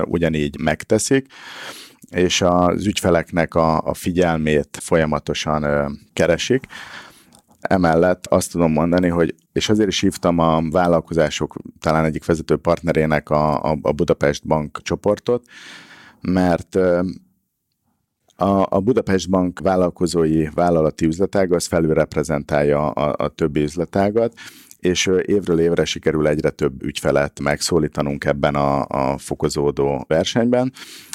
[0.05, 1.27] ugyanígy megteszik,
[2.11, 6.67] és az ügyfeleknek a, a figyelmét folyamatosan ö, keresik.
[7.61, 13.31] Emellett azt tudom mondani, hogy és azért is hívtam a vállalkozások talán egyik vezető partnerének
[13.31, 15.45] a, a, a Budapest Bank csoportot,
[16.21, 16.75] mert
[18.37, 24.35] a, a Budapest Bank vállalkozói vállalati üzletága az felülreprezentálja a, a többi üzletágat,
[24.81, 30.73] és évről évre sikerül egyre több ügyfelet megszólítanunk ebben a, a fokozódó versenyben,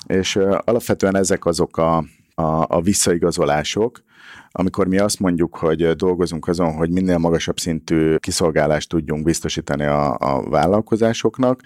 [0.08, 1.98] és alapvetően ezek azok a,
[2.36, 4.04] a, a visszaigazolások,
[4.52, 10.18] amikor mi azt mondjuk, hogy dolgozunk azon, hogy minél magasabb szintű kiszolgálást tudjunk biztosítani a,
[10.20, 11.62] a vállalkozásoknak,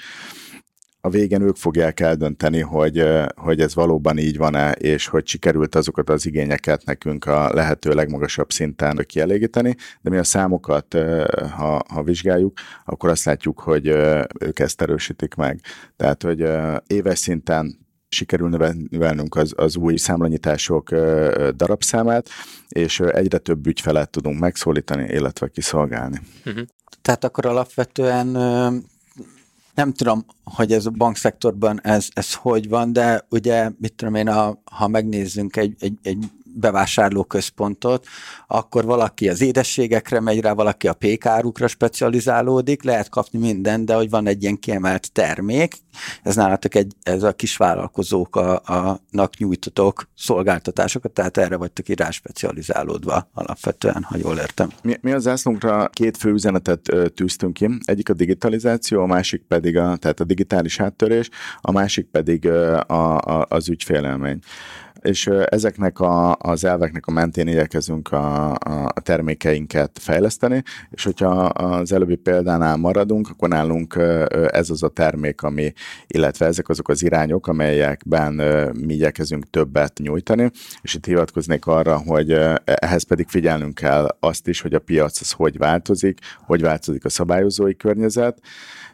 [1.05, 3.03] a végén ők fogják eldönteni, hogy,
[3.35, 8.51] hogy ez valóban így van-e, és hogy sikerült azokat az igényeket nekünk a lehető legmagasabb
[8.51, 10.97] szinten kielégíteni, de mi a számokat,
[11.55, 13.87] ha, ha vizsgáljuk, akkor azt látjuk, hogy
[14.39, 15.59] ők ezt erősítik meg.
[15.95, 16.47] Tehát, hogy
[16.87, 18.49] éves szinten sikerül
[18.89, 20.89] növelnünk az, az új számlanyítások
[21.55, 22.29] darabszámát,
[22.67, 26.21] és egyre több ügyfelet tudunk megszólítani, illetve kiszolgálni.
[26.45, 26.65] Uh-huh.
[27.01, 28.27] Tehát akkor alapvetően
[29.75, 34.27] nem tudom, hogy ez a bankszektorban ez, ez hogy van, de ugye, mit tudom én,
[34.27, 38.05] a, ha megnézzünk egy, egy, egy bevásárlóközpontot,
[38.47, 44.09] akkor valaki az édességekre megy rá, valaki a pékárukra specializálódik, lehet kapni minden, de hogy
[44.09, 45.73] van egy ilyen kiemelt termék,
[46.23, 49.01] ez nálatok egy, ez a kisvállalkozók a, a,
[49.37, 54.69] nyújtotok szolgáltatásokat, tehát erre vagytok rá specializálódva alapvetően, ha jól értem.
[54.83, 59.41] Mi, mi az zászlónkra két fő üzenetet ö, tűztünk ki, egyik a digitalizáció, a másik
[59.47, 61.29] pedig a, tehát a digitális áttörés,
[61.61, 64.39] a másik pedig a, a, az ügyfélelmény
[65.05, 71.91] és ezeknek a, az elveknek a mentén igyekezünk a, a termékeinket fejleszteni, és hogyha az
[71.91, 73.95] előbbi példánál maradunk, akkor nálunk
[74.47, 75.73] ez az a termék, ami,
[76.07, 78.33] illetve ezek azok az irányok, amelyekben
[78.85, 82.31] mi igyekezünk többet nyújtani, és itt hivatkoznék arra, hogy
[82.63, 87.09] ehhez pedig figyelnünk kell azt is, hogy a piac az hogy változik, hogy változik a
[87.09, 88.39] szabályozói környezet,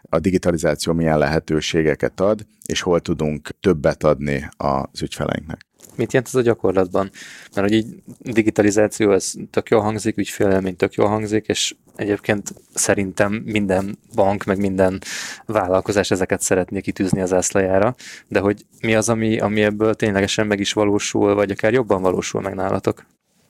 [0.10, 5.71] a digitalizáció milyen lehetőségeket ad, és hol tudunk többet adni az ügyfeleinknek.
[5.96, 7.10] Mit jelent ez a gyakorlatban?
[7.56, 13.34] Mert hogy így digitalizáció, ez tök jól hangzik, ügyfélelmény tök jól hangzik, és egyébként szerintem
[13.46, 15.02] minden bank, meg minden
[15.46, 17.96] vállalkozás ezeket szeretné kitűzni az ászlajára,
[18.28, 22.42] de hogy mi az, ami, ami ebből ténylegesen meg is valósul, vagy akár jobban valósul
[22.42, 23.06] meg nálatok?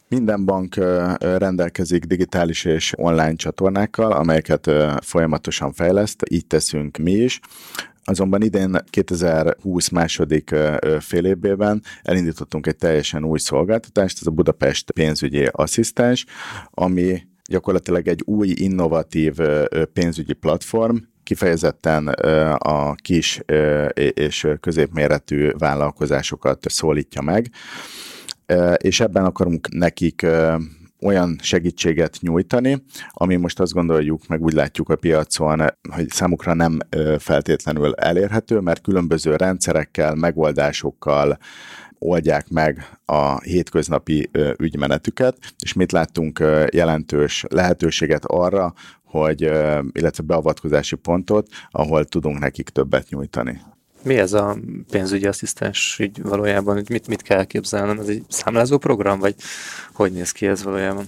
[0.07, 0.75] Minden bank
[1.19, 7.39] rendelkezik digitális és online csatornákkal, amelyeket folyamatosan fejleszt, így teszünk mi is.
[8.03, 10.55] Azonban idén 2020 második
[10.99, 16.25] fél évben elindítottunk egy teljesen új szolgáltatást, ez a Budapest pénzügyi asszisztens,
[16.71, 19.35] ami gyakorlatilag egy új innovatív
[19.93, 22.07] pénzügyi platform, kifejezetten
[22.57, 23.41] a kis
[24.13, 27.49] és középméretű vállalkozásokat szólítja meg.
[28.77, 30.25] És ebben akarunk nekik
[31.01, 36.79] olyan segítséget nyújtani, ami most azt gondoljuk, meg úgy látjuk a piacon, hogy számukra nem
[37.17, 41.37] feltétlenül elérhető, mert különböző rendszerekkel, megoldásokkal
[41.99, 46.39] oldják meg a hétköznapi ügymenetüket, és mit láttunk
[46.71, 49.41] jelentős lehetőséget arra, hogy,
[49.91, 53.61] illetve beavatkozási pontot, ahol tudunk nekik többet nyújtani.
[54.03, 54.57] Mi ez a
[54.89, 56.83] pénzügyi asszisztens így valójában?
[56.89, 57.99] Mit, mit kell képzelnem?
[57.99, 59.35] Ez egy számlázó program, vagy
[59.93, 61.05] hogy néz ki ez valójában?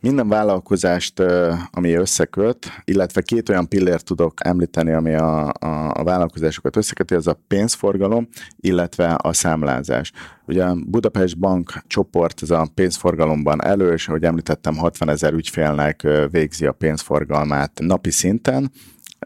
[0.00, 1.22] Minden vállalkozást,
[1.70, 7.26] ami összeköt, illetve két olyan pillért tudok említeni, ami a, a, a vállalkozásokat összeköti, ez
[7.26, 10.12] a pénzforgalom, illetve a számlázás.
[10.46, 16.08] Ugye a Budapest Bank csoport ez a pénzforgalomban elő, és ahogy említettem, 60 ezer ügyfélnek
[16.30, 18.70] végzi a pénzforgalmát napi szinten,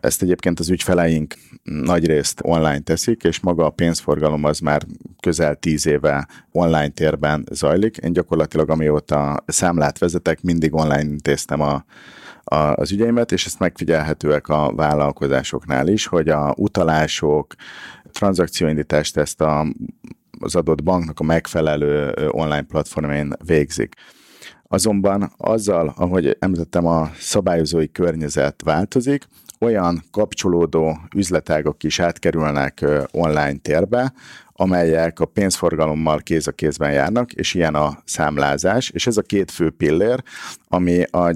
[0.01, 4.83] ezt egyébként az ügyfeleink nagy részt online teszik, és maga a pénzforgalom az már
[5.21, 7.97] közel tíz éve online térben zajlik.
[7.97, 11.85] Én gyakorlatilag amióta számlát vezetek, mindig online intéztem a,
[12.45, 17.55] a, az ügyeimet, és ezt megfigyelhetőek a vállalkozásoknál is, hogy a utalások,
[18.13, 19.67] tranzakcióindítást ezt a,
[20.41, 23.95] az adott banknak a megfelelő online platformén végzik.
[24.71, 29.27] Azonban azzal, ahogy említettem, a szabályozói környezet változik,
[29.61, 34.13] olyan kapcsolódó üzletágok is átkerülnek online térbe,
[34.53, 39.51] amelyek a pénzforgalommal kéz a kézben járnak, és ilyen a számlázás, és ez a két
[39.51, 40.23] fő pillér,
[40.69, 41.31] ami a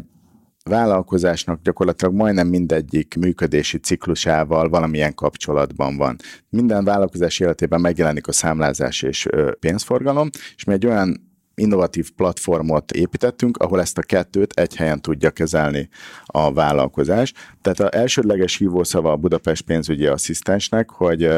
[0.65, 6.17] vállalkozásnak gyakorlatilag majdnem mindegyik működési ciklusával valamilyen kapcsolatban van.
[6.49, 9.29] Minden vállalkozás életében megjelenik a számlázás és
[9.61, 15.31] pénzforgalom, és mi egy olyan innovatív platformot építettünk, ahol ezt a kettőt egy helyen tudja
[15.31, 15.89] kezelni
[16.25, 17.33] a vállalkozás.
[17.61, 21.29] Tehát az elsődleges hívószava a Budapest pénzügyi asszisztensnek, hogy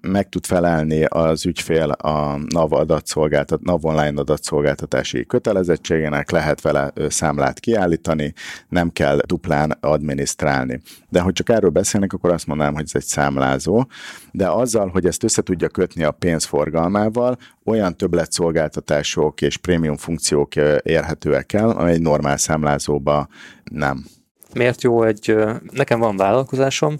[0.00, 7.60] meg tud felelni az ügyfél a NAV adatszolgáltat, NAV online adatszolgáltatási kötelezettségének, lehet vele számlát
[7.60, 8.32] kiállítani,
[8.68, 10.80] nem kell duplán adminisztrálni.
[11.08, 13.86] De hogy csak erről beszélnek, akkor azt mondanám, hogy ez egy számlázó,
[14.32, 21.52] de azzal, hogy ezt össze tudja kötni a pénzforgalmával, olyan többletszolgáltatások és prémium funkciók érhetőek
[21.52, 23.28] el, amely egy normál számlázóba
[23.64, 24.04] nem.
[24.54, 25.36] Miért jó egy,
[25.70, 26.98] nekem van vállalkozásom,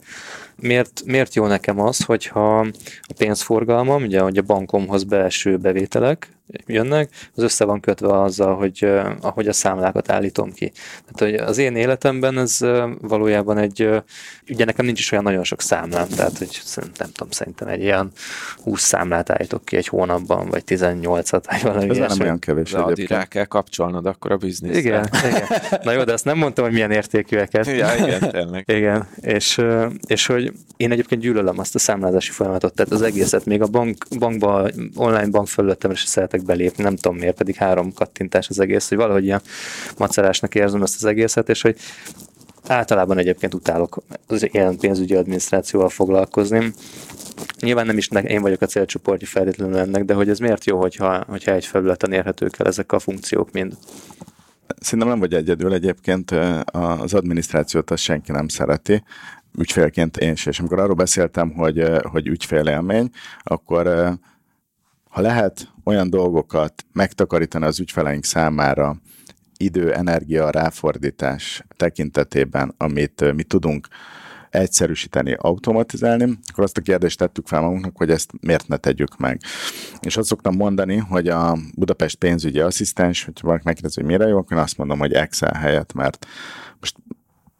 [0.61, 2.59] miért, miért jó nekem az, hogyha
[3.03, 8.91] a pénzforgalmam, ugye hogy a bankomhoz belső bevételek jönnek, az össze van kötve azzal, hogy
[9.21, 10.73] ahogy a számlákat állítom ki.
[11.07, 12.59] Tehát hogy az én életemben ez
[13.01, 13.89] valójában egy,
[14.49, 18.11] ugye nekem nincs is olyan nagyon sok számlám, tehát hogy nem tudom, szerintem egy ilyen
[18.63, 22.79] 20 számlát állítok ki egy hónapban, vagy 18-at, vagy valami Ez nem olyan kevés de
[22.79, 24.79] addig rá kell kapcsolnod akkor a bizniszre.
[24.79, 25.47] Igen, igen.
[25.83, 27.67] Na jó, de azt nem mondtam, hogy milyen értékűeket.
[27.67, 28.65] Ja, igen, tényleg.
[28.67, 29.61] Igen, és,
[30.07, 34.05] és hogy én egyébként gyűlölöm azt a számlázási folyamatot, tehát az egészet, még a bank,
[34.19, 38.89] bankba, online bank felületem is szeretek belépni, nem tudom miért, pedig három kattintás az egész,
[38.89, 39.43] hogy valahogy ilyen
[39.99, 41.77] macerásnak érzem ezt az egészet, és hogy
[42.67, 46.73] általában egyébként utálok az ilyen pénzügyi adminisztrációval foglalkozni.
[47.61, 51.25] Nyilván nem is én vagyok a célcsoportja feltétlenül ennek, de hogy ez miért jó, hogyha,
[51.29, 53.77] hogyha egy felületen érhetők el ezek a funkciók mind?
[54.81, 56.31] Szerintem nem vagy egyedül egyébként,
[56.71, 59.03] az adminisztrációt azt senki nem szereti,
[59.59, 60.53] ügyfélként én sem.
[60.53, 63.11] És amikor arról beszéltem, hogy, hogy ügyfélélmény,
[63.43, 63.87] akkor
[65.09, 68.97] ha lehet olyan dolgokat megtakarítani az ügyfeleink számára,
[69.57, 73.89] idő, energia, ráfordítás tekintetében, amit mi tudunk
[74.51, 79.41] egyszerűsíteni, automatizálni, akkor azt a kérdést tettük fel magunknak, hogy ezt miért ne tegyük meg.
[80.01, 84.39] És azt szoktam mondani, hogy a Budapest pénzügyi asszisztens, hogyha valaki megkérdezi, hogy mire jó,
[84.39, 86.27] akkor azt mondom, hogy Excel helyett, mert
[86.81, 86.97] most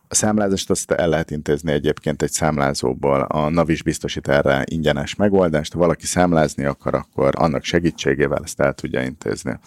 [0.09, 3.21] a számlázást azt el lehet intézni egyébként egy számlázóból.
[3.21, 5.73] A NAV is biztosít erre ingyenes megoldást.
[5.73, 9.59] Ha valaki számlázni akar, akkor annak segítségével ezt el tudja intézni.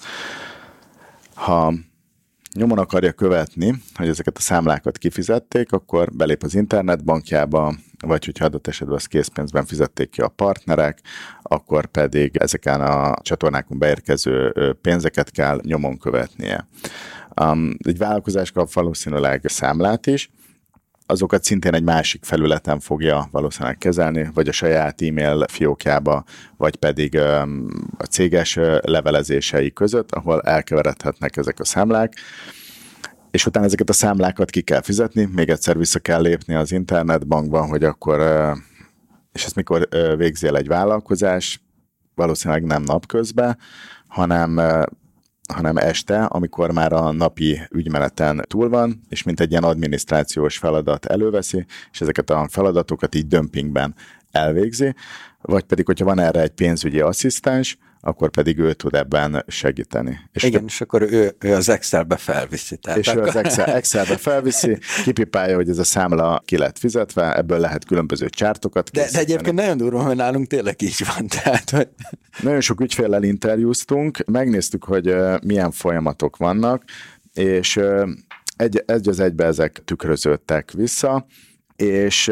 [1.34, 1.74] Ha
[2.54, 8.68] nyomon akarja követni, hogy ezeket a számlákat kifizették, akkor belép az internetbankjába, vagy hogyha adott
[8.68, 11.00] esetben az készpénzben fizették ki a partnerek,
[11.42, 14.52] akkor pedig ezeken a csatornákon beérkező
[14.82, 16.68] pénzeket kell nyomon követnie.
[17.42, 20.30] Um, egy vállalkozás kap valószínűleg számlát is,
[21.06, 26.24] azokat szintén egy másik felületen fogja valószínűleg kezelni, vagy a saját e-mail fiókjába,
[26.58, 27.68] vagy pedig um,
[27.98, 32.14] a céges levelezései között, ahol elkeveredhetnek ezek a számlák.
[33.32, 37.68] És utána ezeket a számlákat ki kell fizetni, még egyszer vissza kell lépni az internetbankban,
[37.68, 38.20] hogy akkor,
[39.32, 41.62] és ezt mikor végzél egy vállalkozás,
[42.16, 43.58] valószínűleg nem napközben,
[44.08, 44.60] hanem
[45.52, 51.06] hanem este, amikor már a napi ügymeneten túl van, és mint egy ilyen adminisztrációs feladat
[51.06, 53.96] előveszi, és ezeket a feladatokat így dömpingben
[54.32, 54.96] elvégzi,
[55.42, 60.20] vagy pedig, hogyha van erre egy pénzügyi asszisztens, akkor pedig ő tud ebben segíteni.
[60.32, 60.66] És Igen, te...
[60.66, 62.78] és akkor ő, ő az Excelbe felviszi.
[62.78, 63.24] Tehát és akkor...
[63.24, 67.86] ő az Excel, Excelbe felviszi, kipipálja, hogy ez a számla ki lett fizetve, ebből lehet
[67.86, 71.28] különböző csártokat de, de egyébként nagyon durva, hogy nálunk tényleg így van.
[71.28, 71.88] Tehát, hogy...
[72.42, 76.84] Nagyon sok ügyféllel interjúztunk, megnéztük, hogy milyen folyamatok vannak,
[77.34, 77.80] és
[78.56, 81.26] egy, egy az egybe ezek tükröződtek vissza,
[81.76, 82.32] és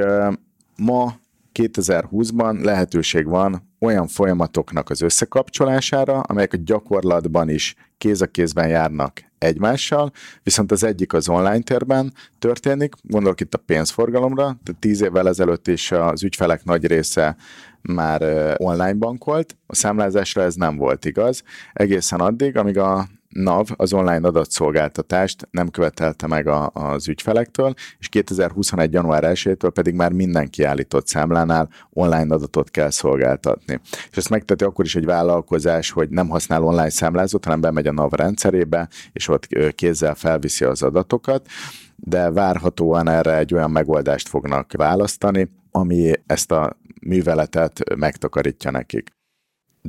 [0.75, 1.19] ma
[1.59, 9.21] 2020-ban lehetőség van olyan folyamatoknak az összekapcsolására, amelyek a gyakorlatban is kéz a kézben járnak
[9.37, 10.11] egymással,
[10.43, 15.67] viszont az egyik az online térben történik, gondolok itt a pénzforgalomra, tehát tíz évvel ezelőtt
[15.67, 17.35] is az ügyfelek nagy része
[17.81, 18.21] már
[18.57, 21.43] online bankolt, a számlázásra ez nem volt igaz,
[21.73, 28.09] egészen addig, amíg a NAV az online adatszolgáltatást nem követelte meg a, az ügyfelektől, és
[28.09, 28.93] 2021.
[28.93, 33.79] január 1-től pedig már minden kiállított számlánál online adatot kell szolgáltatni.
[34.11, 37.91] És ezt megteti akkor is egy vállalkozás, hogy nem használ online számlázót, hanem bemegy a
[37.91, 41.47] NAV rendszerébe, és ott kézzel felviszi az adatokat,
[41.95, 49.18] de várhatóan erre egy olyan megoldást fognak választani, ami ezt a műveletet megtakarítja nekik.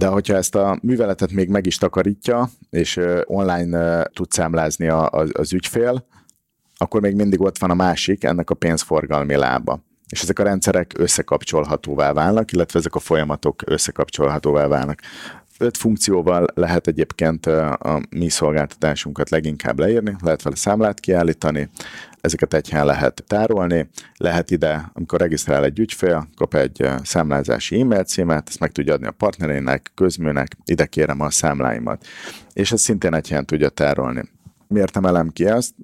[0.00, 4.88] De hogyha ezt a műveletet még meg is takarítja, és online tud számlázni
[5.32, 6.06] az ügyfél,
[6.76, 9.80] akkor még mindig ott van a másik, ennek a pénzforgalmi lába.
[10.08, 15.00] És ezek a rendszerek összekapcsolhatóvá válnak, illetve ezek a folyamatok összekapcsolhatóvá válnak.
[15.62, 21.68] Öt funkcióval lehet egyébként a mi szolgáltatásunkat leginkább leírni, lehet vele számlát kiállítani,
[22.20, 28.04] ezeket egy helyen lehet tárolni, lehet ide, amikor regisztrál egy ügyfél, kap egy számlázási e-mail
[28.04, 32.06] címet, ezt meg tudja adni a partnerének, közműnek, ide kérem a számláimat.
[32.52, 34.22] És ezt szintén egy helyen tudja tárolni.
[34.70, 35.74] Miért emelem ki ezt?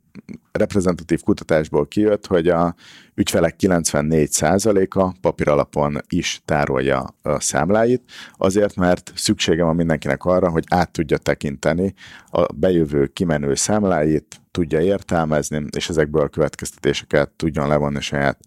[0.53, 2.75] Reprezentatív kutatásból kijött, hogy a
[3.15, 8.03] ügyfelek 94%-a papíralapon is tárolja a számláit,
[8.37, 11.95] azért, mert szüksége van mindenkinek arra, hogy át tudja tekinteni
[12.31, 18.39] a bejövő kimenő számláit, tudja értelmezni, és ezekből a következtetéseket tudjon levonni saját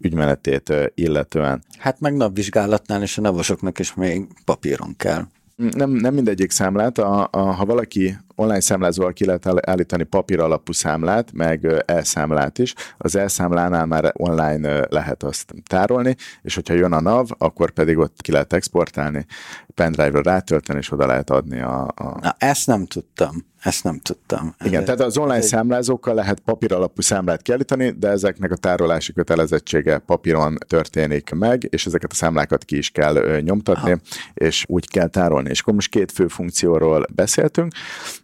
[0.00, 1.62] ügymenetét illetően.
[1.78, 5.24] Hát meg napvizsgálatnál és a navosoknak is még papíron kell.
[5.56, 6.98] Nem, nem mindegyik számlát.
[6.98, 12.74] A, a, ha valaki online számlázóval ki lehet állítani papír alapú számlát, meg elszámlát is.
[12.98, 18.20] Az elszámlánál már online lehet azt tárolni, és hogyha jön a NAV, akkor pedig ott
[18.20, 19.26] ki lehet exportálni,
[19.74, 21.82] pendrive-ra rátölteni, és oda lehet adni a...
[21.94, 22.18] a...
[22.20, 23.46] Na, ezt nem tudtam.
[23.62, 24.54] Ezt nem tudtam.
[24.64, 29.98] Igen, tehát az online számlázókkal lehet papír alapú számlát kiállítani, de ezeknek a tárolási kötelezettsége
[29.98, 34.00] papíron történik meg, és ezeket a számlákat ki is kell nyomtatni, Aha.
[34.34, 35.50] és úgy kell tárolni.
[35.50, 37.72] És akkor most két fő funkcióról beszéltünk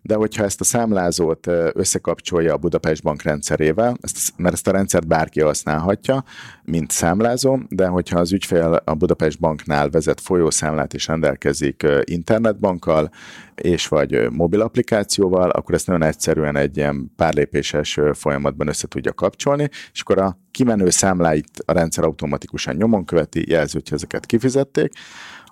[0.06, 5.06] de hogyha ezt a számlázót összekapcsolja a Budapest Bank rendszerével, ezt, mert ezt a rendszert
[5.06, 6.24] bárki használhatja,
[6.64, 13.10] mint számlázó, de hogyha az ügyfél a Budapest Banknál vezet folyószámlát és rendelkezik internetbankkal,
[13.54, 19.68] és vagy mobil applikációval, akkor ezt nagyon egyszerűen egy ilyen párlépéses folyamatban össze tudja kapcsolni,
[19.92, 24.92] és akkor a kimenő számláit a rendszer automatikusan nyomon követi, jelzi, hogy ezeket kifizették,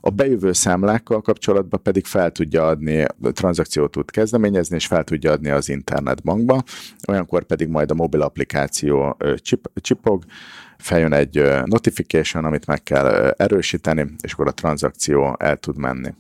[0.04, 5.50] a bejövő számlákkal kapcsolatban pedig fel tudja adni, tranzakciót tud kezdeményezni, és fel tudja adni
[5.50, 6.62] az internetbankba,
[7.08, 10.24] olyankor pedig majd a mobil applikáció csip, csipog,
[10.78, 16.14] feljön egy notification, amit meg kell erősíteni, és akkor a tranzakció el tud menni.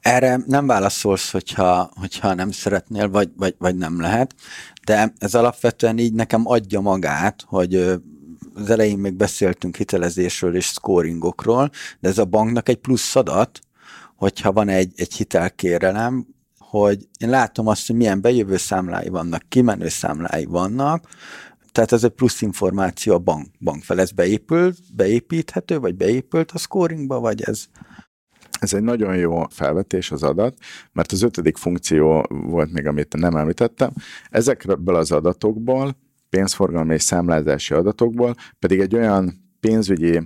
[0.00, 4.34] Erre nem válaszolsz, hogyha, hogyha nem szeretnél, vagy, vagy, vagy nem lehet,
[4.84, 8.00] de ez alapvetően így nekem adja magát, hogy
[8.60, 13.60] az elején még beszéltünk hitelezésről és scoringokról, de ez a banknak egy plusz adat,
[14.16, 16.26] hogyha van egy, egy hitelkérelem,
[16.58, 21.08] hogy én látom azt, hogy milyen bejövő számlái vannak, kimenő számlái vannak,
[21.72, 24.00] tehát ez egy plusz információ a bank, bank fel.
[24.00, 27.64] Ez beépült, beépíthető, vagy beépült a scoringba, vagy ez...
[28.60, 30.56] Ez egy nagyon jó felvetés az adat,
[30.92, 33.92] mert az ötödik funkció volt még, amit nem említettem.
[34.30, 35.96] Ezekből az adatokból,
[36.30, 40.20] pénzforgalmi és számlázási adatokból pedig egy olyan pénzügyi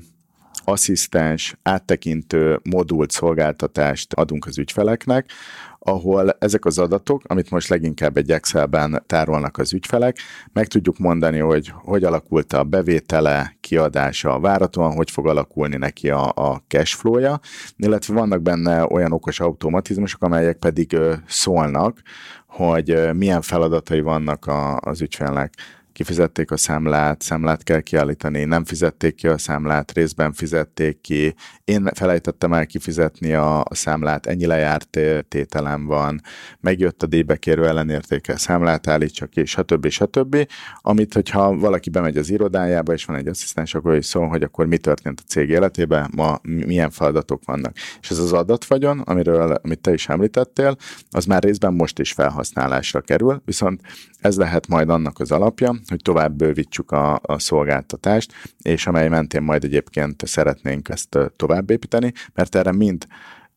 [0.65, 5.31] asszisztens, áttekintő, modult szolgáltatást adunk az ügyfeleknek,
[5.79, 10.17] ahol ezek az adatok, amit most leginkább egy Excelben tárolnak az ügyfelek,
[10.53, 16.33] meg tudjuk mondani, hogy hogy alakult a bevétele, kiadása, váratóan hogy fog alakulni neki a,
[16.35, 17.41] a cashflow-ja,
[17.77, 20.97] illetve vannak benne olyan okos automatizmusok, amelyek pedig
[21.27, 22.01] szólnak,
[22.47, 25.55] hogy milyen feladatai vannak a, az ügyfelnek
[25.95, 31.35] kifizették a számlát, számlát kell kiállítani, nem fizették ki a számlát, részben fizették ki,
[31.65, 36.21] én felejtettem el kifizetni a, a számlát, ennyi lejárt tételem van,
[36.61, 39.89] megjött a díjbekérő ellenértéke, számlát állítsak ki, stb.
[39.89, 40.47] stb.
[40.81, 44.67] Amit, hogyha valaki bemegy az irodájába, és van egy asszisztens, akkor is szól, hogy akkor
[44.67, 47.77] mi történt a cég életében, ma milyen feladatok vannak.
[48.01, 50.77] És ez az adatfagyon, amiről, amit te is említettél,
[51.11, 53.81] az már részben most is felhasználásra kerül, viszont
[54.21, 58.33] ez lehet majd annak az alapja, hogy tovább bővítsük a, a szolgáltatást,
[58.63, 63.07] és amely mentén majd egyébként szeretnénk ezt tovább építeni, mert erre mind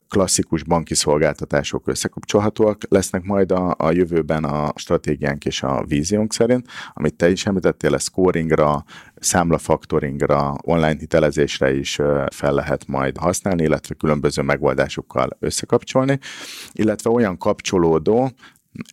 [0.10, 6.68] klasszikus banki szolgáltatások összekapcsolhatóak lesznek majd a, a jövőben a stratégiánk és a víziónk szerint,
[6.94, 8.84] amit te is említettél, a scoringra,
[9.16, 12.00] számlafaktoringra, online hitelezésre is
[12.32, 16.20] fel lehet majd használni, illetve különböző megoldásokkal összekapcsolni,
[16.72, 18.32] illetve olyan kapcsolódó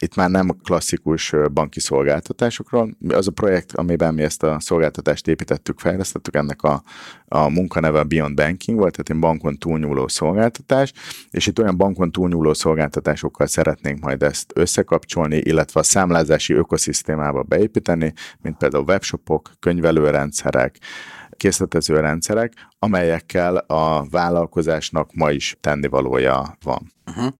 [0.00, 2.96] itt már nem klasszikus banki szolgáltatásokról.
[3.08, 6.82] Az a projekt, amiben mi ezt a szolgáltatást építettük, fejlesztettük, ennek a,
[7.28, 10.92] a munkaneve Beyond Banking volt, tehát egy bankon túlnyúló szolgáltatás,
[11.30, 18.12] és itt olyan bankon túlnyúló szolgáltatásokkal szeretnénk majd ezt összekapcsolni, illetve a számlázási ökoszisztémába beépíteni,
[18.42, 20.78] mint például webshopok, könyvelőrendszerek,
[21.30, 26.92] készletező rendszerek, amelyekkel a vállalkozásnak ma is tennivalója van.
[27.06, 27.32] Uh-huh.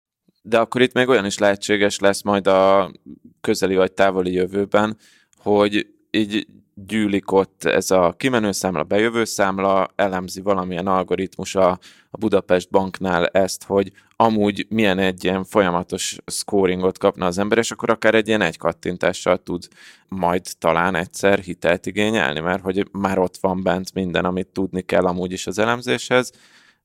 [0.46, 2.92] De akkor itt még olyan is lehetséges lesz majd a
[3.40, 4.96] közeli vagy távoli jövőben,
[5.36, 11.70] hogy így gyűlik ott ez a kimenő számla, bejövő számla, elemzi valamilyen algoritmus a,
[12.10, 17.70] a Budapest banknál ezt, hogy amúgy milyen egy ilyen folyamatos scoringot kapna az ember, és
[17.70, 19.68] akkor akár egy ilyen egy kattintással tud
[20.08, 25.04] majd talán egyszer hitelt igényelni, mert hogy már ott van bent minden, amit tudni kell
[25.04, 26.32] amúgy is az elemzéshez,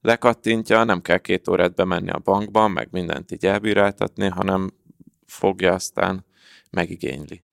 [0.01, 4.71] lekattintja, nem kell két órát bemenni a bankban, meg mindent így elbíráltatni, hanem
[5.25, 6.25] fogja, aztán
[6.69, 7.43] megigényli.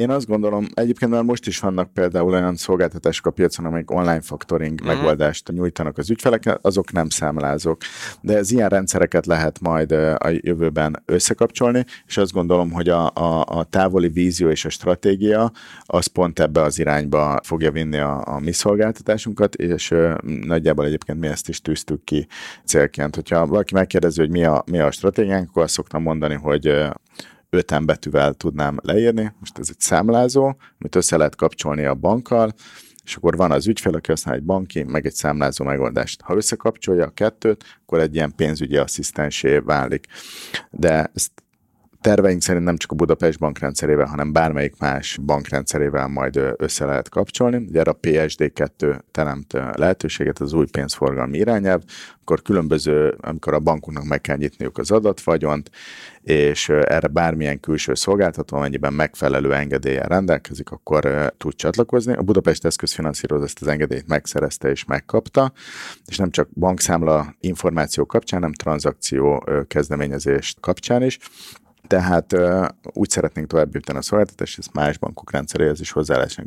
[0.00, 4.20] Én azt gondolom, egyébként már most is vannak például olyan szolgáltatások a piacon, amelyek online
[4.20, 4.86] factoring mm.
[4.86, 7.80] megoldást nyújtanak az ügyfeleknek, azok nem számlázok.
[8.20, 13.44] De ez ilyen rendszereket lehet majd a jövőben összekapcsolni, és azt gondolom, hogy a, a,
[13.46, 15.52] a távoli vízió és a stratégia
[15.84, 21.26] az pont ebbe az irányba fogja vinni a, a mi szolgáltatásunkat, és nagyjából egyébként mi
[21.26, 22.26] ezt is tűztük ki
[22.64, 23.14] célként.
[23.14, 26.90] Hogyha valaki megkérdezi, hogy mi a, mi a stratégiánk, akkor azt szoktam mondani, hogy
[27.50, 29.32] öten betűvel tudnám leírni.
[29.38, 30.44] Most ez egy számlázó,
[30.78, 32.52] amit össze lehet kapcsolni a bankkal,
[33.04, 36.20] és akkor van az ügyfél, aki használ egy banki, meg egy számlázó megoldást.
[36.20, 40.06] Ha összekapcsolja a kettőt, akkor egy ilyen pénzügyi asszisztensé válik.
[40.70, 41.32] De ezt
[42.00, 47.56] terveink szerint nem csak a Budapest bankrendszerével, hanem bármelyik más bankrendszerével majd össze lehet kapcsolni.
[47.56, 51.82] Ugye a PSD2 teremt lehetőséget, az új pénzforgalmi irányelv,
[52.20, 55.70] akkor különböző, amikor a bankoknak meg kell nyitniuk az adatvagyont,
[56.22, 62.12] és erre bármilyen külső szolgáltató, amennyiben megfelelő engedéllyel rendelkezik, akkor tud csatlakozni.
[62.12, 65.52] A Budapest eszközfinanszírozó ezt az engedélyt megszerezte és megkapta,
[66.06, 71.18] és nem csak bankszámla információ kapcsán, hanem tranzakció kezdeményezést kapcsán is.
[71.90, 76.44] Tehát uh, úgy szeretnénk tovább jutni a szolgáltatást, ezt más bankok rendszeréhez is hozzá lehessen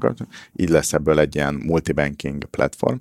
[0.56, 2.96] Így lesz ebből egy ilyen multibanking platform.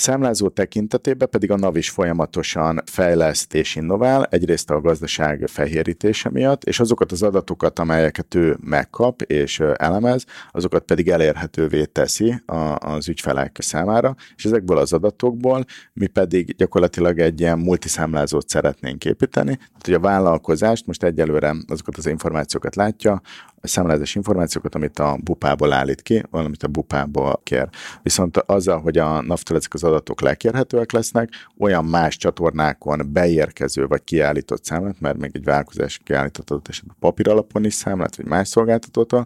[0.00, 6.64] Számlázó tekintetében pedig a NAV is folyamatosan fejleszt és innovál, egyrészt a gazdaság fehérítése miatt,
[6.64, 12.42] és azokat az adatokat, amelyeket ő megkap és elemez, azokat pedig elérhetővé teszi
[12.78, 19.54] az ügyfelek számára, és ezekből az adatokból mi pedig gyakorlatilag egy ilyen multiszámlázót szeretnénk építeni,
[19.56, 23.20] tehát hogy a vállalkozást most egyelőre azokat az információkat látja,
[23.62, 27.68] számlázás információkat, amit a bupából állít ki, valamit a bupából kér.
[28.02, 34.04] Viszont azzal, hogy a NAV-tól ezek az adatok lekérhetőek lesznek, olyan más csatornákon beérkező vagy
[34.04, 38.48] kiállított számlát, mert még egy vállalkozás kiállított adott esetben papír alapon is számlát, vagy más
[38.48, 39.24] szolgáltatótól,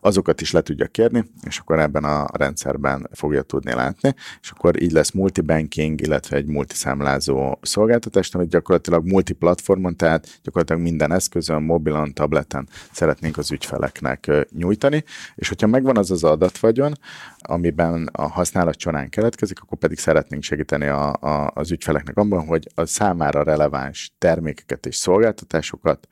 [0.00, 4.82] azokat is le tudja kérni, és akkor ebben a rendszerben fogja tudni látni, és akkor
[4.82, 12.12] így lesz multibanking, illetve egy multiszámlázó szolgáltatás, amit gyakorlatilag multiplatformon, tehát gyakorlatilag minden eszközön, mobilon,
[12.12, 15.04] tableten szeretnénk az ügyfeleknek nyújtani,
[15.34, 16.94] és hogyha megvan az az adatvagyon,
[17.38, 22.68] amiben a használat során keletkezik, akkor pedig szeretnénk segíteni a, a, az ügyfeleknek abban, hogy
[22.74, 26.08] a számára releváns termékeket és szolgáltatásokat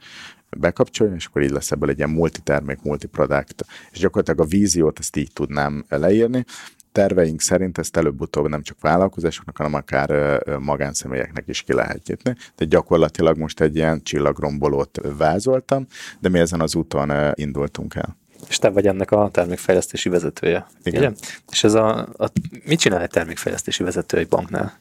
[0.57, 5.17] bekapcsoljon, és akkor így lesz ebből egy ilyen multitermék, multiproduct, és gyakorlatilag a víziót ezt
[5.17, 6.45] így tudnám leírni.
[6.93, 12.37] Terveink szerint ezt előbb-utóbb nem csak vállalkozásoknak, hanem akár magánszemélyeknek is ki lehet nyitni.
[12.57, 15.87] De gyakorlatilag most egy ilyen csillagrombolót vázoltam,
[16.21, 20.67] de mi ezen az úton indultunk el és te vagy ennek a termékfejlesztési vezetője.
[20.83, 21.01] Igen.
[21.03, 21.13] Ugye?
[21.51, 22.31] És ez a, a,
[22.65, 24.79] mit csinál egy termékfejlesztési vezető egy banknál?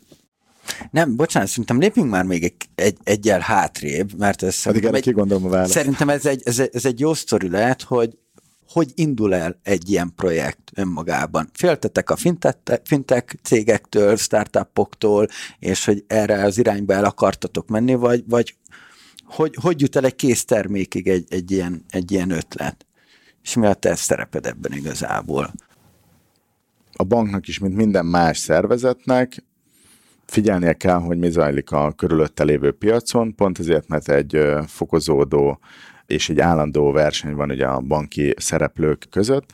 [0.92, 5.46] Nem, bocsánat, szerintem lépjünk már még egy, egy, egyel hátrébb, mert ez Addig erre kigondolom
[5.46, 5.72] a választ.
[5.72, 8.18] Szerintem ez egy, ez, egy, ez egy jó sztori lehet, hogy
[8.74, 11.50] hogy indul el egy ilyen projekt önmagában.
[11.54, 12.16] Féltetek a
[12.84, 15.28] fintech cégektől, startupoktól,
[15.60, 18.56] és hogy erre az irányba el akartatok menni, vagy, vagy
[19.26, 22.86] hogy, hogy jut el egy kész termékig egy, egy, ilyen, egy ilyen ötlet?
[23.44, 25.52] és mi a te szereped ebben igazából?
[26.94, 29.44] A banknak is, mint minden más szervezetnek,
[30.26, 35.60] figyelnie kell, hogy mi zajlik a körülötte lévő piacon, pont azért, mert egy fokozódó
[36.12, 39.50] és egy állandó verseny van ugye a banki szereplők között,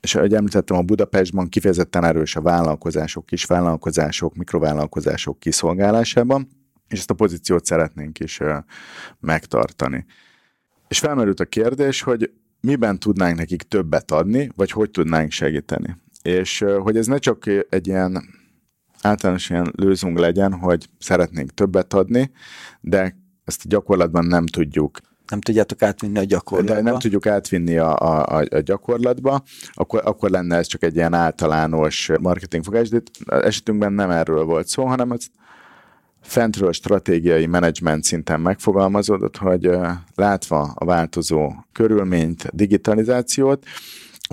[0.00, 6.48] és ahogy említettem, a Budapestban kifejezetten erős a vállalkozások, kis vállalkozások, mikrovállalkozások kiszolgálásában,
[6.88, 8.40] és ezt a pozíciót szeretnénk is
[9.20, 10.06] megtartani.
[10.88, 15.96] És felmerült a kérdés, hogy miben tudnánk nekik többet adni, vagy hogy tudnánk segíteni.
[16.22, 18.22] És hogy ez ne csak egy ilyen
[19.02, 22.30] általános ilyen lőzünk legyen, hogy szeretnénk többet adni,
[22.80, 24.98] de ezt gyakorlatban nem tudjuk
[25.30, 26.74] nem tudjátok átvinni a gyakorlatba.
[26.74, 31.14] De nem tudjuk átvinni a, a, a gyakorlatba, akkor, akkor lenne ez csak egy ilyen
[31.14, 35.30] általános marketingfogás, de esetünkben nem erről volt szó, hanem az
[36.22, 39.70] fentről stratégiai menedzsment szinten megfogalmazódott, hogy
[40.14, 43.64] látva a változó körülményt, digitalizációt,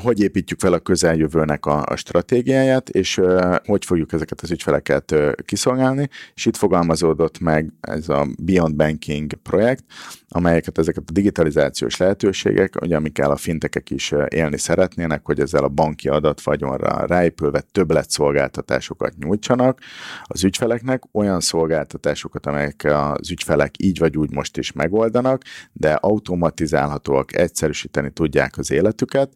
[0.01, 5.11] hogy építjük fel a közeljövőnek a, a stratégiáját, és uh, hogy fogjuk ezeket az ügyfeleket
[5.11, 9.83] uh, kiszolgálni, és itt fogalmazódott meg ez a Beyond Banking projekt,
[10.29, 15.67] amelyeket ezeket a digitalizációs lehetőségek, ugye amikkel a fintekek is élni szeretnének, hogy ezzel a
[15.67, 19.79] banki adatvagyonra ráépülve többlet szolgáltatásokat nyújtsanak.
[20.23, 25.41] Az ügyfeleknek, olyan szolgáltatásokat, amelyek az ügyfelek így vagy úgy most is megoldanak,
[25.73, 29.33] de automatizálhatóak, egyszerűsíteni tudják az életüket,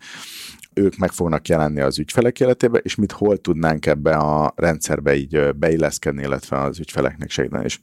[0.74, 5.56] ők meg fognak jelenni az ügyfelek életébe, és mit hol tudnánk ebbe a rendszerbe így
[5.56, 7.64] beilleszkedni, illetve az ügyfeleknek segíteni.
[7.64, 7.80] És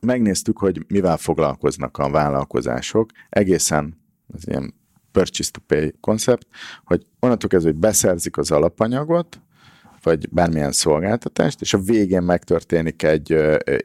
[0.00, 4.00] megnéztük, hogy mivel foglalkoznak a vállalkozások, egészen
[4.34, 4.74] az ilyen
[5.12, 6.46] purchase to pay koncept,
[6.84, 9.40] hogy onnantól kezdve, hogy beszerzik az alapanyagot,
[10.02, 13.30] vagy bármilyen szolgáltatást, és a végén megtörténik egy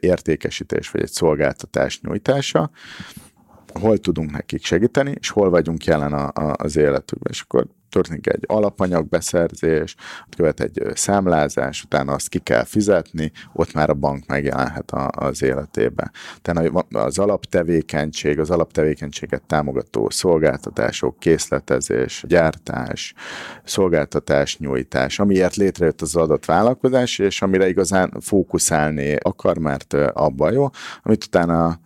[0.00, 2.70] értékesítés, vagy egy szolgáltatás nyújtása,
[3.72, 7.32] hol tudunk nekik segíteni, és hol vagyunk jelen a, a, az életükben.
[7.32, 9.94] És akkor történik egy alapanyagbeszerzés,
[10.36, 15.42] követ egy számlázás, utána azt ki kell fizetni, ott már a bank megjelenhet a, az
[15.42, 16.10] életébe.
[16.42, 23.14] Tehát az alaptevékenység, az alaptevékenységet támogató szolgáltatások, készletezés, gyártás,
[23.64, 26.44] szolgáltatás, nyújtás, amiért létrejött az adott
[27.18, 30.70] és amire igazán fókuszálni akar, mert abban jó,
[31.02, 31.80] amit utána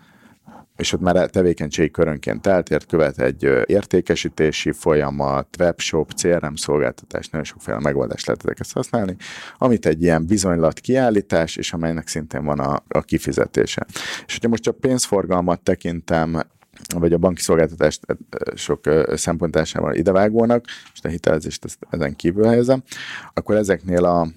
[0.77, 7.79] és ott már tevékenységi körönként eltért, követ egy értékesítési folyamat, webshop, CRM szolgáltatás, nagyon sokféle
[7.81, 9.17] megoldást lehet ezeket használni,
[9.59, 13.87] amit egy ilyen bizonylat kiállítás, és amelynek szintén van a, a kifizetése.
[14.27, 16.43] És hogyha most a pénzforgalmat tekintem,
[16.95, 18.01] vagy a banki szolgáltatást
[18.55, 18.81] sok
[19.15, 20.65] szempontásával idevágónak,
[20.95, 22.83] és a hitelezést ezen kívül helyezem,
[23.35, 24.29] akkor ezeknél a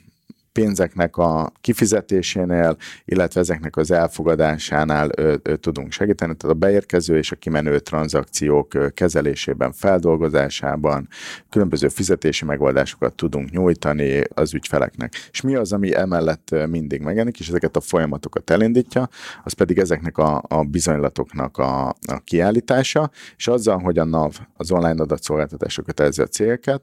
[0.56, 7.32] pénzeknek a kifizetésénél, illetve ezeknek az elfogadásánál ö, ö, tudunk segíteni, tehát a beérkező és
[7.32, 11.08] a kimenő tranzakciók kezelésében, feldolgozásában
[11.50, 15.14] különböző fizetési megoldásokat tudunk nyújtani az ügyfeleknek.
[15.32, 19.10] És mi az, ami emellett mindig megjelenik, és ezeket a folyamatokat elindítja,
[19.44, 24.72] az pedig ezeknek a, a bizonylatoknak a, a kiállítása, és azzal, hogy a NAV, az
[24.72, 26.82] online adatszolgáltatások kötelezi a cégeket,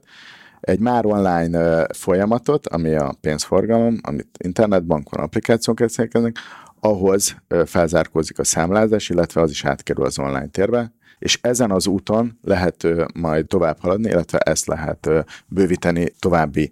[0.63, 6.35] egy már online folyamatot, ami a pénzforgalom, amit internetbankon, applikáción szélkeznek,
[6.79, 7.35] ahhoz
[7.65, 12.87] felzárkózik a számlázás, illetve az is átkerül az online térbe, és ezen az úton lehet
[13.13, 15.09] majd tovább haladni, illetve ezt lehet
[15.47, 16.71] bővíteni további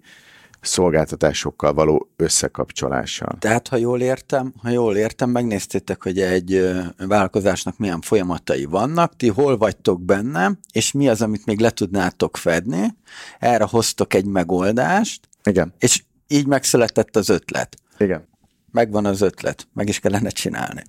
[0.62, 3.36] szolgáltatásokkal való összekapcsolással.
[3.38, 9.28] Tehát, ha jól értem, ha jól értem, megnéztétek, hogy egy vállalkozásnak milyen folyamatai vannak, ti
[9.28, 12.96] hol vagytok benne, és mi az, amit még le tudnátok fedni,
[13.38, 15.74] erre hoztok egy megoldást, Igen.
[15.78, 17.76] és így megszületett az ötlet.
[17.98, 18.28] Igen.
[18.70, 20.82] Megvan az ötlet, meg is kellene csinálni.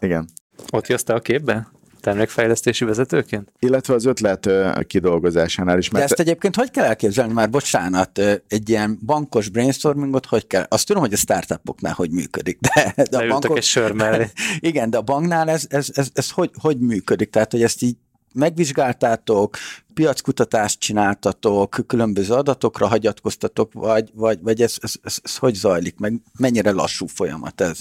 [0.00, 0.28] Igen.
[0.70, 1.68] Ott jössz te a képbe?
[2.00, 3.52] Termékfejlesztési vezetőként?
[3.58, 4.50] Illetve az ötlet
[4.86, 5.90] kidolgozásánál is.
[5.90, 6.04] Mert...
[6.04, 7.32] De ezt egyébként hogy kell elképzelni?
[7.32, 10.66] Már bocsánat, egy ilyen bankos brainstormingot hogy kell?
[10.68, 13.56] Azt tudom, hogy a startupoknál hogy működik, de, de a bankok...
[13.56, 14.30] egy sör mellé.
[14.60, 17.30] Igen, de a banknál ez, ez, ez, ez hogy, hogy működik?
[17.30, 17.96] Tehát, hogy ezt így
[18.34, 19.56] megvizsgáltátok,
[19.94, 26.20] piackutatást csináltatok, különböző adatokra hagyatkoztatok, vagy, vagy, vagy ez, ez, ez, ez hogy zajlik, meg
[26.38, 27.80] mennyire lassú folyamat ez?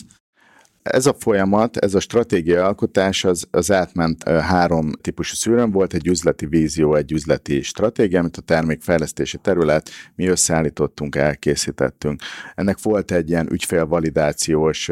[0.91, 5.71] Ez a folyamat, ez a stratégia alkotás az, az átment három típusú szűrőn.
[5.71, 12.21] Volt egy üzleti vízió, egy üzleti stratégia, amit a termékfejlesztési terület mi összeállítottunk, elkészítettünk.
[12.55, 14.89] Ennek volt egy ilyen ügyfélvalidációs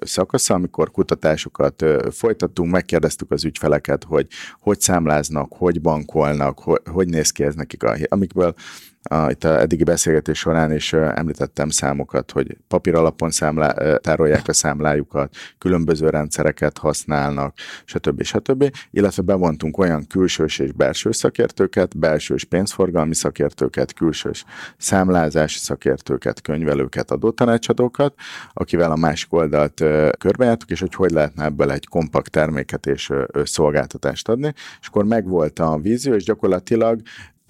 [0.00, 4.26] szakasza, amikor kutatásokat folytattunk, megkérdeztük az ügyfeleket, hogy
[4.60, 8.54] hogy számláznak, hogy bankolnak, hogy, hogy néz ki ez nekik, amikből
[9.02, 14.52] a, itt a eddigi beszélgetés során is említettem számokat, hogy papír alapon számlá, tárolják a
[14.52, 18.22] számlájukat, különböző rendszereket használnak, stb.
[18.22, 18.76] stb.
[18.90, 24.44] Illetve bevontunk olyan külsős és belső szakértőket, belsős pénzforgalmi szakértőket, külsős
[24.76, 28.14] számlázási szakértőket, könyvelőket, adótanácsadókat,
[28.52, 29.84] akivel a másik oldalt
[30.18, 33.12] körbejártuk, és hogy hogy lehetne ebből egy kompakt terméket és
[33.44, 34.54] szolgáltatást adni.
[34.80, 37.00] És akkor megvolt a vízió, és gyakorlatilag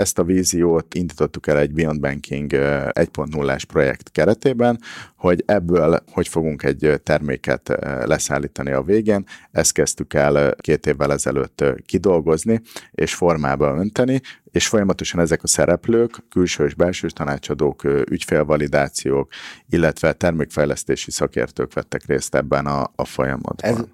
[0.00, 4.80] ezt a víziót indítottuk el egy Beyond Banking 1.0-ás projekt keretében,
[5.16, 7.68] hogy ebből hogy fogunk egy terméket
[8.04, 9.24] leszállítani a végén.
[9.50, 14.20] Ezt kezdtük el két évvel ezelőtt kidolgozni és formába önteni,
[14.50, 19.32] és folyamatosan ezek a szereplők, külső és belső tanácsadók, ügyfélvalidációk,
[19.68, 23.72] illetve termékfejlesztési szakértők vettek részt ebben a, a folyamatban.
[23.72, 23.84] Ez,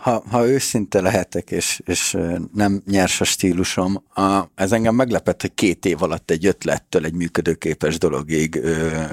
[0.00, 2.16] ha, ha őszinte lehetek, és, és
[2.54, 7.14] nem nyers a stílusom, a, ez engem meglepett, hogy két év alatt egy ötlettől egy
[7.14, 9.04] működőképes dologig ö,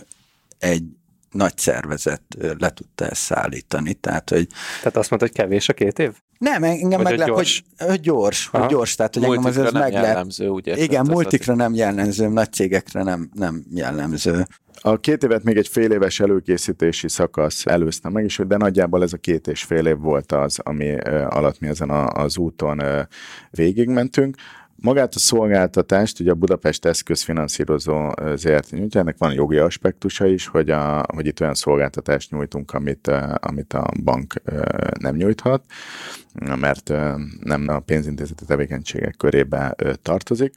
[0.60, 0.84] egy
[1.32, 2.22] nagy szervezet
[2.58, 3.94] le tudta ezt szállítani.
[3.94, 4.48] Tehát, hogy...
[4.78, 6.12] Tehát azt mondta, hogy kevés a két év?
[6.42, 7.64] Nem, engem meglep, gyors?
[7.78, 10.04] Hogy, hogy gyors, hogy gyors, tehát hogy engem az, az meglep.
[10.04, 10.78] Jellemző, ugye?
[10.78, 14.48] Igen, multikra nem jellemző, nagy cégekre nem, nem jellemző.
[14.82, 19.14] A két évet még egy fél éves előkészítési szakasz előzte meg, és de nagyjából ez
[19.14, 20.96] a két és fél év volt az, ami
[21.30, 22.82] alatt mi ezen az úton
[23.50, 24.36] végigmentünk.
[24.82, 28.72] Magát a szolgáltatást, ugye a Budapest eszközfinanszírozó ZRT.
[28.72, 33.08] Nyújtja, ennek van jogi aspektusa is, hogy, a, hogy itt olyan szolgáltatást nyújtunk, amit,
[33.40, 34.34] amit a bank
[35.00, 35.66] nem nyújthat,
[36.56, 36.90] mert
[37.44, 40.54] nem a pénzintézeti tevékenységek körébe tartozik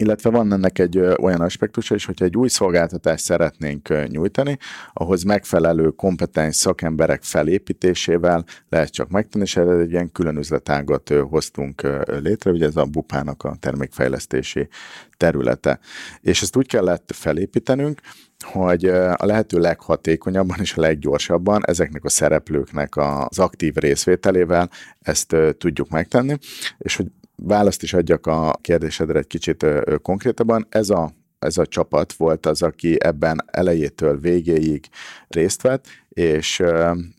[0.00, 4.58] illetve van ennek egy olyan aspektusa is, hogyha egy új szolgáltatást szeretnénk nyújtani,
[4.92, 11.82] ahhoz megfelelő kompetens szakemberek felépítésével lehet csak megtenni, és erre egy ilyen külön üzletágat hoztunk
[12.22, 14.68] létre, ugye ez a bupának a termékfejlesztési
[15.16, 15.78] területe.
[16.20, 18.00] És ezt úgy kellett felépítenünk,
[18.44, 18.84] hogy
[19.16, 24.70] a lehető leghatékonyabban és a leggyorsabban ezeknek a szereplőknek az aktív részvételével
[25.00, 26.36] ezt tudjuk megtenni,
[26.78, 27.06] és hogy
[27.42, 29.66] választ is adjak a kérdésedre egy kicsit
[30.02, 30.66] konkrétabban.
[30.68, 34.86] Ez a ez a csapat volt az, aki ebben elejétől végéig
[35.28, 35.86] részt vett,
[36.18, 36.62] és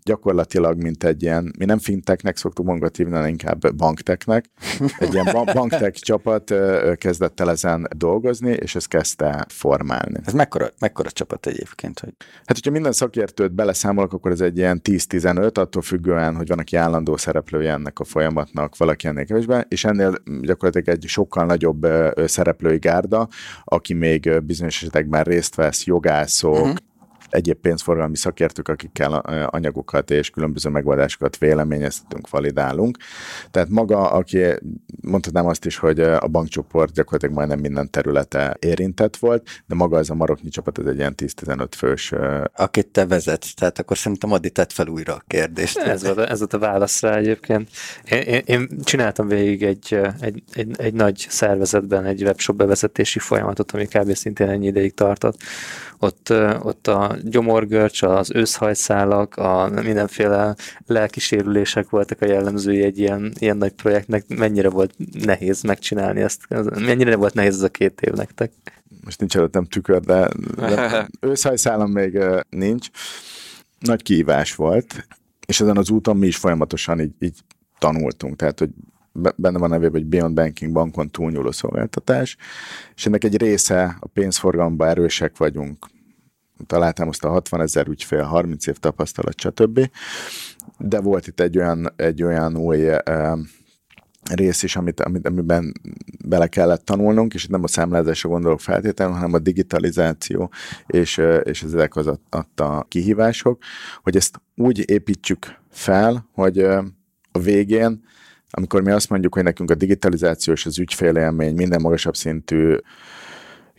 [0.04, 4.46] gyakorlatilag, mint egy ilyen, mi nem finteknek szoktuk magunkat hívni, hanem inkább bankteknek.
[4.98, 6.54] Egy ilyen banktek csapat
[6.96, 10.20] kezdett el ezen dolgozni, és ezt kezdte formálni.
[10.26, 12.00] Ez mekkora, mekkora csapat egyébként?
[12.00, 12.14] Hogy...
[12.20, 16.76] Hát, hogyha minden szakértőt beleszámolok, akkor ez egy ilyen 10-15, attól függően, hogy van, aki
[16.76, 21.88] állandó szereplője ennek a folyamatnak, valaki ennél kevésbé, és ennél gyakorlatilag egy sokkal nagyobb
[22.26, 23.28] szereplői gárda,
[23.64, 26.76] aki még bizonyos esetekben részt vesz, jogászok, uh-huh
[27.30, 29.14] egyéb pénzforgalmi szakértők, akikkel
[29.46, 32.98] anyagokat és különböző megoldásokat véleményeztetünk, validálunk.
[33.52, 34.46] Tehát maga, aki
[35.02, 40.10] mondhatnám azt is, hogy a bankcsoport gyakorlatilag majdnem minden területe érintett volt, de maga ez
[40.10, 42.14] a maroknyi csapat, ez egy ilyen 10-15 fős.
[42.56, 45.78] Akit te vezetsz, tehát akkor szerintem Adi tett fel újra a kérdést.
[45.78, 47.70] Ez volt, a, ez volt a válasz rá egyébként.
[48.10, 53.72] Én, én, én csináltam végig egy, egy, egy, egy nagy szervezetben egy webshop bevezetési folyamatot,
[53.72, 54.14] ami kb.
[54.14, 55.38] szintén ennyi ideig tartott.
[56.00, 63.58] Ott, ott a gyomorgörcs, az őszhajszálak, a mindenféle lelkisérülések voltak a jellemzői egy ilyen, ilyen
[63.58, 64.24] nagy projektnek.
[64.28, 64.94] Mennyire volt
[65.26, 66.46] nehéz megcsinálni ezt?
[66.80, 68.52] Mennyire volt nehéz ez a két év nektek?
[69.04, 72.20] Most nincs előttem tükör, de, de őszhajszálam még
[72.50, 72.88] nincs.
[73.80, 75.08] Nagy kihívás volt,
[75.46, 77.40] és ezen az úton mi is folyamatosan így, így
[77.80, 78.70] tanultunk, tehát hogy
[79.36, 82.38] benne van nevében, hogy Beyond Banking bankon túlnyúló szolgáltatás,
[82.96, 85.86] és ennek egy része a pénzforgalomban erősek vagyunk,
[86.66, 89.90] találtam azt a 60 ezer ügyfél, 30 év tapasztalat, stb.
[90.78, 92.90] De volt itt egy olyan, egy olyan új
[94.32, 95.74] rész is, amit, amit, amiben
[96.26, 100.52] bele kellett tanulnunk, és nem a számlázásra gondolok feltétlenül, hanem a digitalizáció,
[100.88, 103.64] és, és ezek az adta kihívások,
[104.04, 108.04] hogy ezt úgy építsük fel, hogy a végén,
[108.50, 112.76] amikor mi azt mondjuk, hogy nekünk a digitalizáció és az ügyfélélmény minden magasabb szintű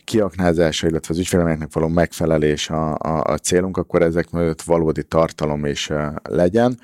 [0.03, 5.65] kiaknázása, illetve az ügyfélélménynek való megfelelés a, a, a célunk, akkor ezek mögött valódi tartalom
[5.65, 5.89] is
[6.23, 6.79] legyen.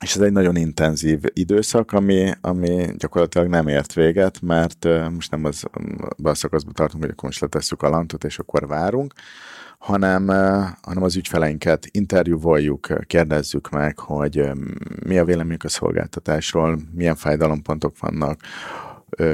[0.00, 5.44] És ez egy nagyon intenzív időszak, ami, ami gyakorlatilag nem ért véget, mert most nem
[5.44, 5.64] az,
[6.22, 9.12] a szakaszba tartunk, hogy akkor most letesszük a lantot, és akkor várunk,
[9.80, 10.26] hanem,
[10.82, 14.50] hanem az ügyfeleinket interjúvoljuk, kérdezzük meg, hogy
[15.06, 18.40] mi a véleményük a szolgáltatásról, milyen fájdalompontok vannak,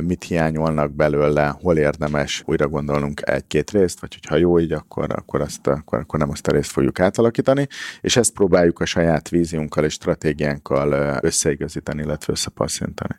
[0.01, 5.40] mit hiányolnak belőle, hol érdemes újra gondolnunk egy-két részt, vagy hogyha jó így, akkor, akkor,
[5.40, 7.68] azt, akkor, akkor nem azt a részt fogjuk átalakítani,
[8.01, 13.16] és ezt próbáljuk a saját víziunkkal és stratégiánkkal összeigazítani, illetve összepasszintani.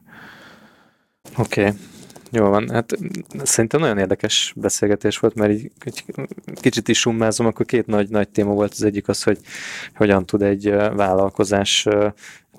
[1.38, 1.61] Oké.
[1.61, 1.78] Okay.
[2.32, 2.97] Jó van, hát
[3.43, 5.71] szerintem nagyon érdekes beszélgetés volt, mert így
[6.53, 8.71] kicsit is summázom, akkor két nagy, nagy téma volt.
[8.71, 9.39] Az egyik az, hogy
[9.95, 11.88] hogyan tud egy vállalkozás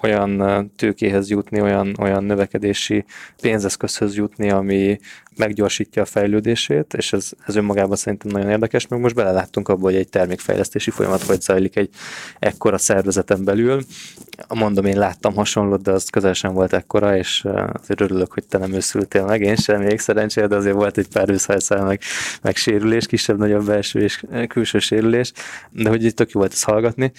[0.03, 3.05] olyan tőkéhez jutni, olyan, olyan növekedési
[3.41, 4.99] pénzeszközhöz jutni, ami
[5.39, 9.95] meggyorsítja a fejlődését, és ez, ez önmagában szerintem nagyon érdekes, meg most beleláttunk abba, hogy
[9.95, 11.91] egy termékfejlesztési folyamat hogy zajlik egy
[12.39, 13.83] ekkora szervezeten belül.
[14.55, 18.59] Mondom, én láttam hasonlót, de az közel sem volt ekkora, és azért örülök, hogy te
[18.59, 22.01] nem őszültél meg, én sem még szerencsére, de azért volt egy pár őszhajszál meg,
[22.43, 25.33] meg sérülés, kisebb-nagyobb belső és külső sérülés,
[25.71, 27.13] de hogy itt tök jó volt ezt hallgatni.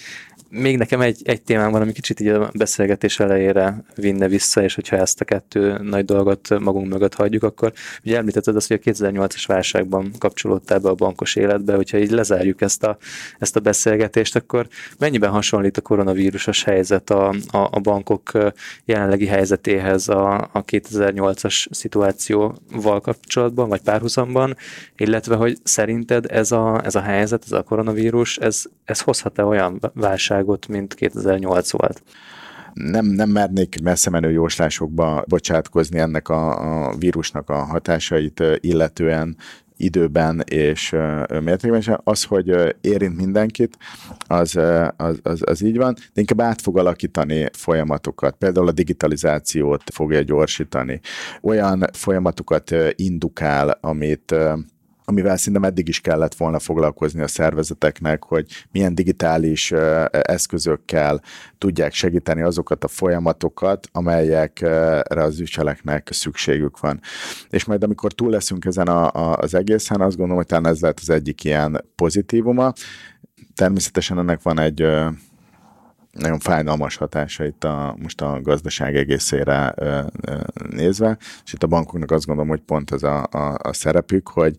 [0.52, 4.74] Még nekem egy, egy témám van, ami kicsit így a beszélgetés elejére vinne vissza, és
[4.74, 7.72] hogyha ezt a kettő nagy dolgot magunk mögött hagyjuk, akkor
[8.04, 12.60] ugye említetted azt, hogy a 2008-as válságban kapcsolódtál be a bankos életbe, hogyha így lezárjuk
[12.60, 12.96] ezt a,
[13.38, 18.30] ezt a beszélgetést, akkor mennyiben hasonlít a koronavírusos helyzet a, a, a bankok
[18.84, 24.56] jelenlegi helyzetéhez a, a 2008-as szituációval kapcsolatban, vagy párhuzamban,
[24.96, 29.90] illetve hogy szerinted ez a, ez a helyzet, ez a koronavírus, ez, ez hozhat-e olyan
[29.94, 32.02] válság válságot, mint 2008 volt.
[32.74, 39.36] Nem, nem mernék messze menő jóslásokba bocsátkozni ennek a, a vírusnak a hatásait illetően
[39.76, 40.96] időben és
[41.28, 43.76] mértékben, és az, hogy érint mindenkit,
[44.26, 44.56] az,
[44.96, 50.22] az, az, az így van, de inkább át fog alakítani folyamatokat, például a digitalizációt fogja
[50.22, 51.00] gyorsítani,
[51.42, 54.34] olyan folyamatokat indukál, amit
[55.04, 59.72] amivel szerintem eddig is kellett volna foglalkozni a szervezeteknek, hogy milyen digitális
[60.10, 61.22] eszközökkel
[61.58, 67.00] tudják segíteni azokat a folyamatokat, amelyekre az ügyfeleknek szükségük van.
[67.50, 70.80] És majd amikor túl leszünk ezen a, a, az egészen, azt gondolom, hogy talán ez
[70.80, 72.72] lehet az egyik ilyen pozitívuma.
[73.54, 74.86] Természetesen ennek van egy
[76.12, 80.40] nagyon fájdalmas hatása itt a, most a gazdaság egészére ö, ö,
[80.70, 84.56] nézve, és itt a bankoknak azt gondolom, hogy pont ez a, a, a szerepük, hogy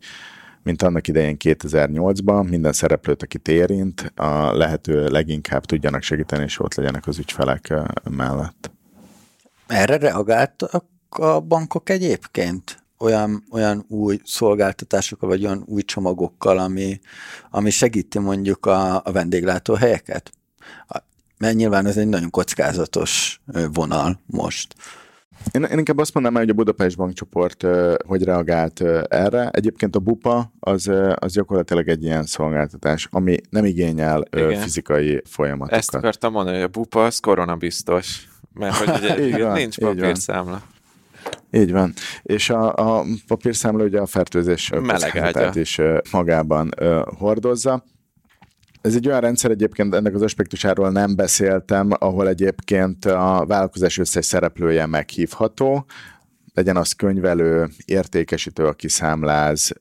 [0.64, 6.76] mint annak idején 2008-ban, minden szereplőt, akit érint, a lehető leginkább tudjanak segíteni, és ott
[6.76, 7.74] legyenek az ügyfelek
[8.10, 8.72] mellett.
[9.68, 12.84] Erre reagáltak a bankok egyébként?
[12.98, 17.00] Olyan, olyan új szolgáltatásokkal, vagy olyan új csomagokkal, ami,
[17.50, 20.32] ami segíti mondjuk a, a vendéglátóhelyeket?
[21.42, 23.42] Mert nyilván ez egy nagyon kockázatos
[23.74, 24.76] vonal most.
[25.52, 27.66] Én, én inkább azt mondanám, hogy a Budapest bankcsoport
[28.06, 29.50] hogy reagált erre.
[29.50, 35.80] Egyébként a BUPA az, az gyakorlatilag egy ilyen szolgáltatás, ami nem igényel uh, fizikai folyamatokat.
[35.80, 40.62] Ezt akartam mondani, hogy a BUPA az koronabiztos, mert hogy ugye így van, nincs papírszámla.
[41.52, 41.94] Így van.
[42.22, 44.72] És a, a papírszámla ugye a fertőzés
[45.54, 45.82] is
[46.12, 46.70] magában
[47.18, 47.84] hordozza.
[48.82, 54.26] Ez egy olyan rendszer egyébként, ennek az aspektusáról nem beszéltem, ahol egyébként a vállalkozás összes
[54.26, 55.86] szereplője meghívható,
[56.54, 59.72] legyen az könyvelő, értékesítő, aki számláz,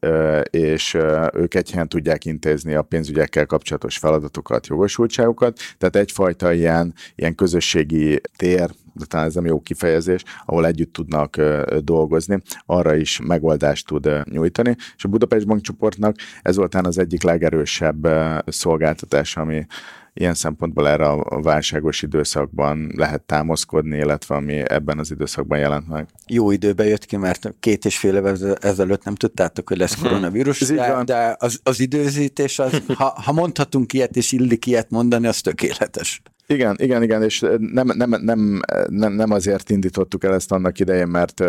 [0.50, 0.94] és
[1.32, 8.20] ők egy helyen tudják intézni a pénzügyekkel kapcsolatos feladatokat, jogosultságokat, tehát egyfajta ilyen, ilyen közösségi
[8.36, 8.70] tér,
[9.00, 11.36] de talán ez nem jó kifejezés, ahol együtt tudnak
[11.78, 18.08] dolgozni, arra is megoldást tud nyújtani, és a Budapest bankcsoportnak ez voltán az egyik legerősebb
[18.46, 19.66] szolgáltatás, ami
[20.14, 26.08] ilyen szempontból erre a válságos időszakban lehet támaszkodni, illetve ami ebben az időszakban jelent meg.
[26.26, 30.06] Jó időben jött ki, mert két és fél éve ezelőtt nem tudtátok, hogy lesz mhm.
[30.06, 30.76] koronavírus, hmm.
[30.76, 35.40] de, de az, az időzítés, az, ha, ha mondhatunk ilyet és illik ilyet mondani, az
[35.40, 36.22] tökéletes.
[36.50, 41.08] Igen, igen, igen, és nem, nem, nem, nem, nem azért indítottuk el ezt annak idején,
[41.08, 41.42] mert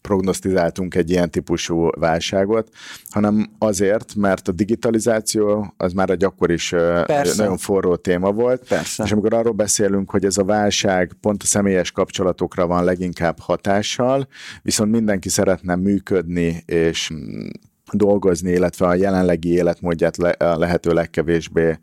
[0.00, 2.68] prognosztizáltunk egy ilyen típusú válságot,
[3.10, 6.68] hanem azért, mert a digitalizáció az már a gyakor is
[7.06, 7.42] Persze.
[7.42, 8.68] nagyon forró téma volt.
[8.68, 9.04] Persze.
[9.04, 14.28] És amikor arról beszélünk, hogy ez a válság pont a személyes kapcsolatokra van leginkább hatással,
[14.62, 17.46] viszont mindenki szeretne működni és mm,
[17.92, 21.78] dolgozni, illetve a jelenlegi életmódját le, a lehető legkevésbé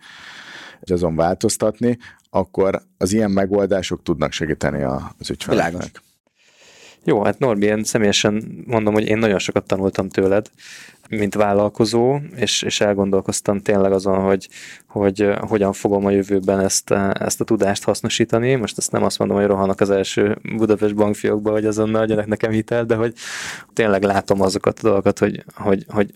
[0.92, 1.98] azon változtatni,
[2.36, 4.84] akkor az ilyen megoldások tudnak segíteni
[5.18, 6.02] az ügyfeleknek.
[7.04, 10.52] Jó, hát Norbi, én személyesen mondom, hogy én nagyon sokat tanultam tőled,
[11.10, 14.50] mint vállalkozó, és, és elgondolkoztam tényleg azon, hogy,
[14.88, 18.56] hogy hogyan fogom a jövőben ezt, ezt a tudást hasznosítani.
[18.56, 22.52] Most ezt nem azt mondom, hogy rohanok az első Budapest bankfiókba, hogy azonnal adjanak nekem
[22.52, 23.14] hitel, de hogy
[23.74, 26.14] tényleg látom azokat a dolgokat, hogy, hogy, hogy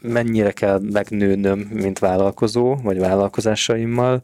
[0.00, 4.22] mennyire kell megnőnöm, mint vállalkozó, vagy vállalkozásaimmal,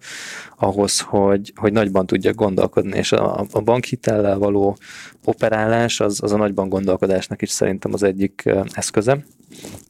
[0.57, 4.77] ahhoz, hogy, hogy nagyban tudjak gondolkodni, és a, a bankhitellel való
[5.25, 9.25] operálás az, az a nagyban gondolkodásnak is szerintem az egyik eszköze,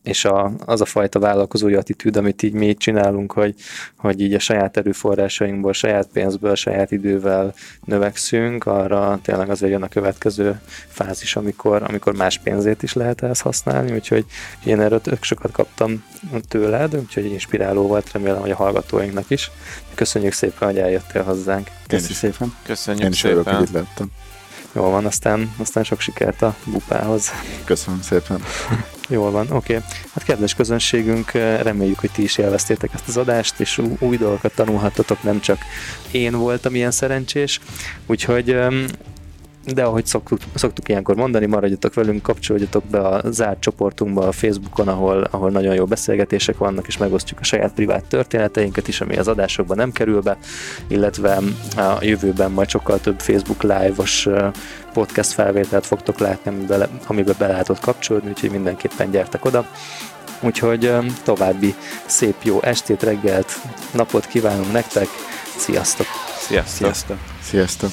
[0.02, 3.54] és a, az a fajta vállalkozói attitűd, amit így mi így csinálunk, hogy,
[3.96, 7.54] hogy így a saját erőforrásainkból, saját pénzből, saját idővel
[7.84, 13.42] növekszünk, arra tényleg azért jön a következő fázis, amikor, amikor más pénzét is lehet ezt
[13.42, 14.24] használni, úgyhogy
[14.64, 16.04] én erről tök sokat kaptam
[16.48, 19.50] tőled, úgyhogy inspiráló volt, remélem, hogy a hallgatóinknak is.
[19.94, 21.70] Köszönjük szépen, hogy eljöttél hozzánk.
[21.86, 22.54] Köszönjük szépen.
[22.66, 23.36] Köszönjük Én is szépen.
[23.36, 24.10] örülök, hogy itt lettem.
[24.74, 27.30] Jól van, aztán, aztán sok sikert a bupához.
[27.64, 28.42] Köszönöm szépen.
[29.08, 29.76] Jól van, oké.
[29.76, 29.88] Okay.
[30.14, 31.30] Hát kedves közönségünk,
[31.62, 35.58] reméljük, hogy ti is élveztétek ezt az adást, és új dolgokat tanulhattatok, nem csak
[36.10, 37.60] én voltam ilyen szerencsés.
[38.06, 38.56] Úgyhogy
[39.66, 44.88] de ahogy szoktuk, szoktuk ilyenkor mondani, maradjatok velünk, kapcsoljatok be a zárt csoportunkba a Facebookon,
[44.88, 49.28] ahol, ahol nagyon jó beszélgetések vannak, és megosztjuk a saját privát történeteinket is, ami az
[49.28, 50.38] adásokban nem kerül be,
[50.86, 51.38] illetve
[51.76, 54.28] a jövőben majd sokkal több Facebook live-os
[54.92, 59.66] podcast felvételt fogtok látni, amiben, amiben be lehetett kapcsolódni, úgyhogy mindenképpen gyertek oda.
[60.40, 60.92] Úgyhogy
[61.24, 61.74] további
[62.06, 63.58] szép jó estét, reggelt,
[63.92, 65.08] napot kívánunk nektek,
[65.56, 66.06] sziasztok!
[66.38, 66.76] Sziasztok!
[66.76, 67.18] Sziasztok!
[67.42, 67.90] Sziasztok.